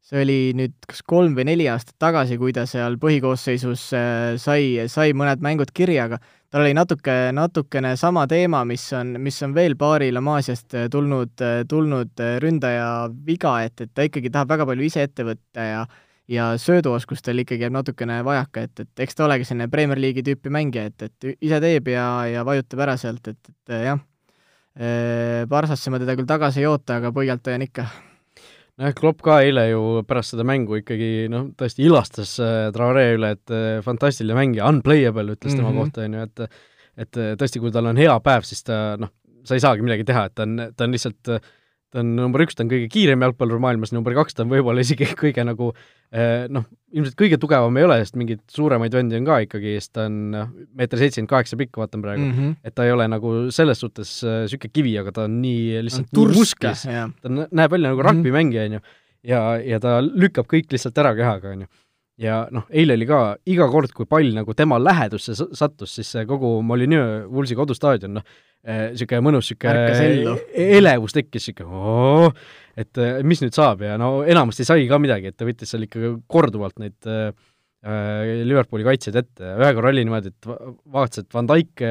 [0.05, 4.85] see oli nüüd kas kolm või neli aastat tagasi, kui ta seal põhikoosseisus äh, sai,
[4.91, 6.19] sai mõned mängud kirja, aga
[6.53, 10.87] tal oli natuke, natukene sama teema, mis on, mis on veel paari La Masiast äh,
[10.93, 15.69] tulnud, äh, tulnud ründaja viga, et, et ta ikkagi tahab väga palju ise ette võtta
[15.71, 15.85] ja
[16.25, 20.25] ja sööduoskus tal ikkagi jääb natukene vajaka, et, et eks ta olegi selline Premier League'i
[20.25, 24.01] tüüpi mängija, et, et ise teeb ja, ja vajutab ära sealt, et, et jah,
[25.47, 27.85] Barsasse ma teda küll tagasi ei oota, aga põialt hoian ikka
[28.79, 33.33] nojah, Klopp ka eile ju pärast seda mängu ikkagi noh, tõesti ilastas äh, Traore üle,
[33.37, 35.61] et äh, fantastiline mängija, unplayable ütles mm -hmm.
[35.61, 35.79] tema mhm.
[35.79, 36.61] kohta, on ju, et
[36.95, 39.09] et tõesti, kui tal on hea päev, siis ta noh,
[39.43, 41.49] sa ei saagi midagi teha, et ta on, ta on lihtsalt äh,
[41.95, 44.83] ta on number üks, ta on kõige kiirem jalgpallur maailmas, number kaks, ta on võib-olla
[44.83, 45.69] isegi kõige nagu
[46.11, 46.65] eh, noh,
[46.95, 50.19] ilmselt kõige tugevam ei ole, sest mingeid suuremaid vendi on ka ikkagi, sest ta on
[50.33, 52.25] noh, meeter seitsekümmend kaheksa pikk, vaatan praegu.
[52.25, 52.59] Mm, -hmm.
[52.67, 56.11] et ta ei ole nagu selles suhtes niisugune äh, kivi, aga ta on nii lihtsalt
[56.11, 58.85] nii musklis, ta näeb välja nagu rugby-mängija, on ju,
[59.31, 61.73] ja, ja ta lükkab kõik lihtsalt ära kehaga, on ju
[62.21, 63.21] ja noh, eile oli ka
[63.51, 68.37] iga kord, kui pall nagu tema lähedusse sattus, siis see kogu Molineux Woolsi kodustaadion, noh,
[68.65, 70.37] niisugune mõnus niisugune
[70.77, 72.31] elevus tekkis, niisugune
[72.75, 73.83] et äh, mis nüüd saab?
[73.85, 77.29] Ja no enamasti sai ka midagi, et ta võttis seal ikka korduvalt neid äh,
[77.85, 81.83] Liverpooli kaitsjaid ette, ühe korra oli niimoodi, et vaatas, et Van Dijk,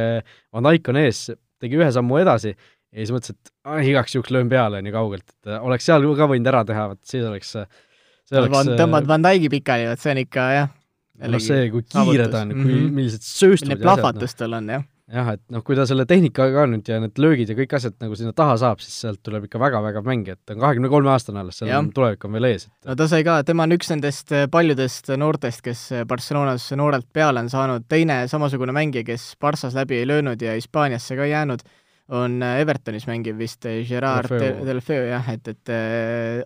[0.51, 1.21] Van Dijk on ees,
[1.63, 5.23] tegi ühe sammu edasi ja siis mõtles, et ah, igaks juhuks löön peale nii kaugelt,
[5.31, 9.29] et oleks seal ka võinud ära teha, vot siis oleks see oleks Van, tõmbad Van
[9.29, 10.75] Dijk'i pikali, vot see on ikka jah.
[11.31, 12.91] no see, kui kiire ta on kui, mhm.
[12.99, 16.65] millised sööstud milline plahvatus tal on, jah jah, et noh, kui ta selle tehnikaga ka
[16.71, 19.61] nüüd ja need löögid ja kõik asjad nagu sinna taha saab, siis sealt tuleb ikka
[19.61, 22.49] väga vägev mäng, et ta on kahekümne kolme aastane alles, seal on tulevik on veel
[22.49, 22.73] ees et....
[22.89, 27.11] no ta sai ka, tema on üks nendest äh, paljudest noortest, kes äh, Barcelonas noorelt
[27.13, 31.67] peale on saanud, teine samasugune mängija, kes Barssas läbi ei löönud ja Hispaaniasse ka jäänud,
[32.15, 34.33] on äh, Evertonis mängiv vist Gerard
[34.65, 35.77] Delfeu jah, et, et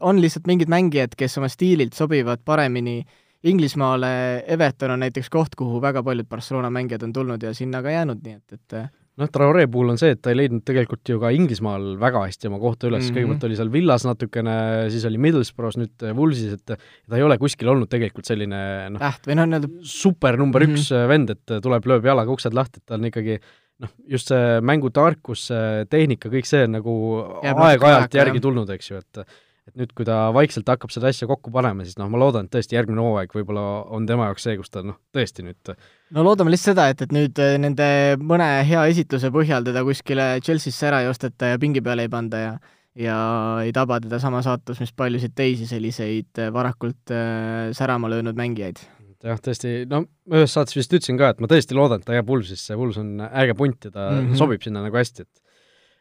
[0.03, 5.55] on lihtsalt mingid mängijad, kes oma stiililt sobivad paremini äh, Inglismaale Everton on näiteks koht,
[5.59, 8.89] kuhu väga paljud Barcelona mängijad on tulnud ja sinna ka jäänud, nii et, et äh,
[9.19, 12.51] noh, Traore puhul on see, et ta ei leidnud tegelikult ju ka Inglismaal väga hästi
[12.51, 13.19] oma kohta üles mm, -hmm.
[13.19, 14.57] kõigepealt oli seal Villas natukene,
[14.95, 18.61] siis oli Middlesbrough's, nüüd Woolsis, et ta ei ole kuskil olnud tegelikult selline
[18.95, 20.83] noh, täht või noh, nii-öelda super number mm -hmm.
[20.83, 23.39] üks vend, et tuleb, lööb jalaga uksed lahti, et ta on ikkagi
[23.83, 25.49] noh, just see mängutarkus,
[25.91, 26.95] tehnika, kõik see on nagu
[27.43, 29.39] aeg-ajalt järgi tulnud, eks ju, et
[29.69, 32.55] et nüüd, kui ta vaikselt hakkab seda asja kokku panema, siis noh, ma loodan, et
[32.55, 33.65] tõesti järgmine hooaeg võib-olla
[33.95, 35.73] on tema jaoks see, kus ta noh, tõesti nüüd
[36.17, 37.89] no loodame lihtsalt seda, et, et nüüd äh, nende
[38.23, 42.45] mõne hea esitluse põhjal teda kuskile Chelsea'sse ära ei osteta ja pingi peale ei panda
[42.45, 42.59] ja
[42.99, 43.17] ja
[43.63, 48.81] ei taba teda sama saatus, mis paljusid teisi selliseid äh, varakult äh, särama löönud mängijaid
[49.25, 52.31] jah, tõesti, no ühes saates vist ütlesin ka, et ma tõesti loodan, et ta jääb
[52.31, 54.41] Wulvsisse, Wulvs on äge punt ja ta mm -hmm.
[54.41, 55.48] sobib sinna nagu hästi, et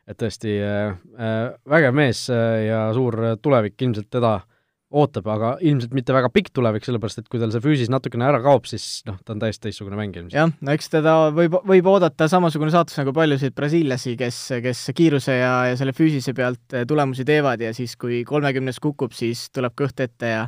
[0.08, 1.40] et tõesti äh, äh,
[1.70, 4.40] vägev mees äh, ja suur tulevik ilmselt teda
[4.88, 8.40] ootab, aga ilmselt mitte väga pikk tulevik, sellepärast et kui tal see füüsis natukene ära
[8.40, 10.38] kaob, siis noh, ta on täiesti teistsugune mängija ilmselt.
[10.40, 15.36] jah, no eks teda võib, võib oodata samasugune saatus nagu paljusid brasiillasi, kes, kes kiiruse
[15.42, 20.00] ja, ja selle füüsise pealt tulemusi teevad ja siis, kui kolmekümnes kukub, siis tuleb kõht
[20.08, 20.48] ette ja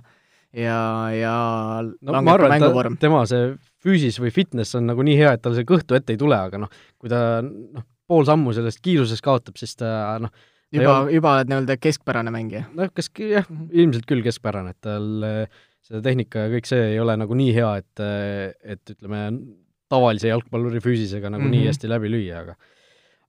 [0.56, 0.80] ja,
[1.14, 1.36] ja
[1.84, 2.96] no, langeb arvan, mänguvorm.
[3.02, 3.52] tema see
[3.84, 6.64] füüsis või fitness on nagu nii hea, et tal see kõhtu ette ei tule, aga
[6.64, 10.34] noh, kui ta noh, pool sammu sellest kiirusest kaotab, siis ta noh,
[10.76, 12.66] juba, juba oled nii-öelda keskpärane mängija?
[12.78, 17.00] noh, kes jah, ilmselt küll keskpärane, et tal eh, see tehnika ja kõik see ei
[17.02, 19.24] ole nagu nii hea, et, eh, et ütleme,
[19.90, 21.56] tavalise jalgpalluri füüsisega nagu mm -hmm.
[21.56, 21.74] nii mhm.
[21.74, 22.58] hästi läbi lüüa, aga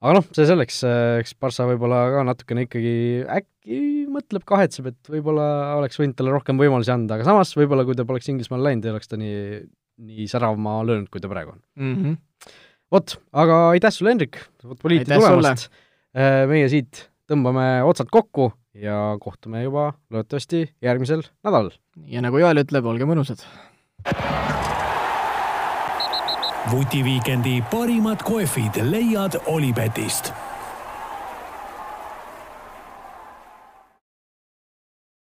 [0.01, 0.81] aga noh, see selleks,
[1.21, 2.95] eks Barca võib-olla ka natukene ikkagi
[3.29, 7.99] äkki mõtleb, kahetseb, et võib-olla oleks võinud talle rohkem võimalusi anda, aga samas võib-olla kui
[7.99, 9.61] ta poleks Inglismaale läinud, ei oleks ta nii,
[10.09, 11.95] nii säravama löönud, kui ta praegu on mm.
[11.95, 12.19] -hmm
[12.93, 14.41] vot, aga aitäh sulle, Hendrik,
[14.83, 15.71] poliiti tulemast.
[16.17, 21.71] Äh, meie siit tõmbame otsad kokku ja kohtume juba loodetavasti järgmisel nädalal.
[22.07, 23.47] ja nagu Joel ütleb, olge mõnusad!
[26.71, 30.33] vutiviikendi parimad kohvid leiad Olipetist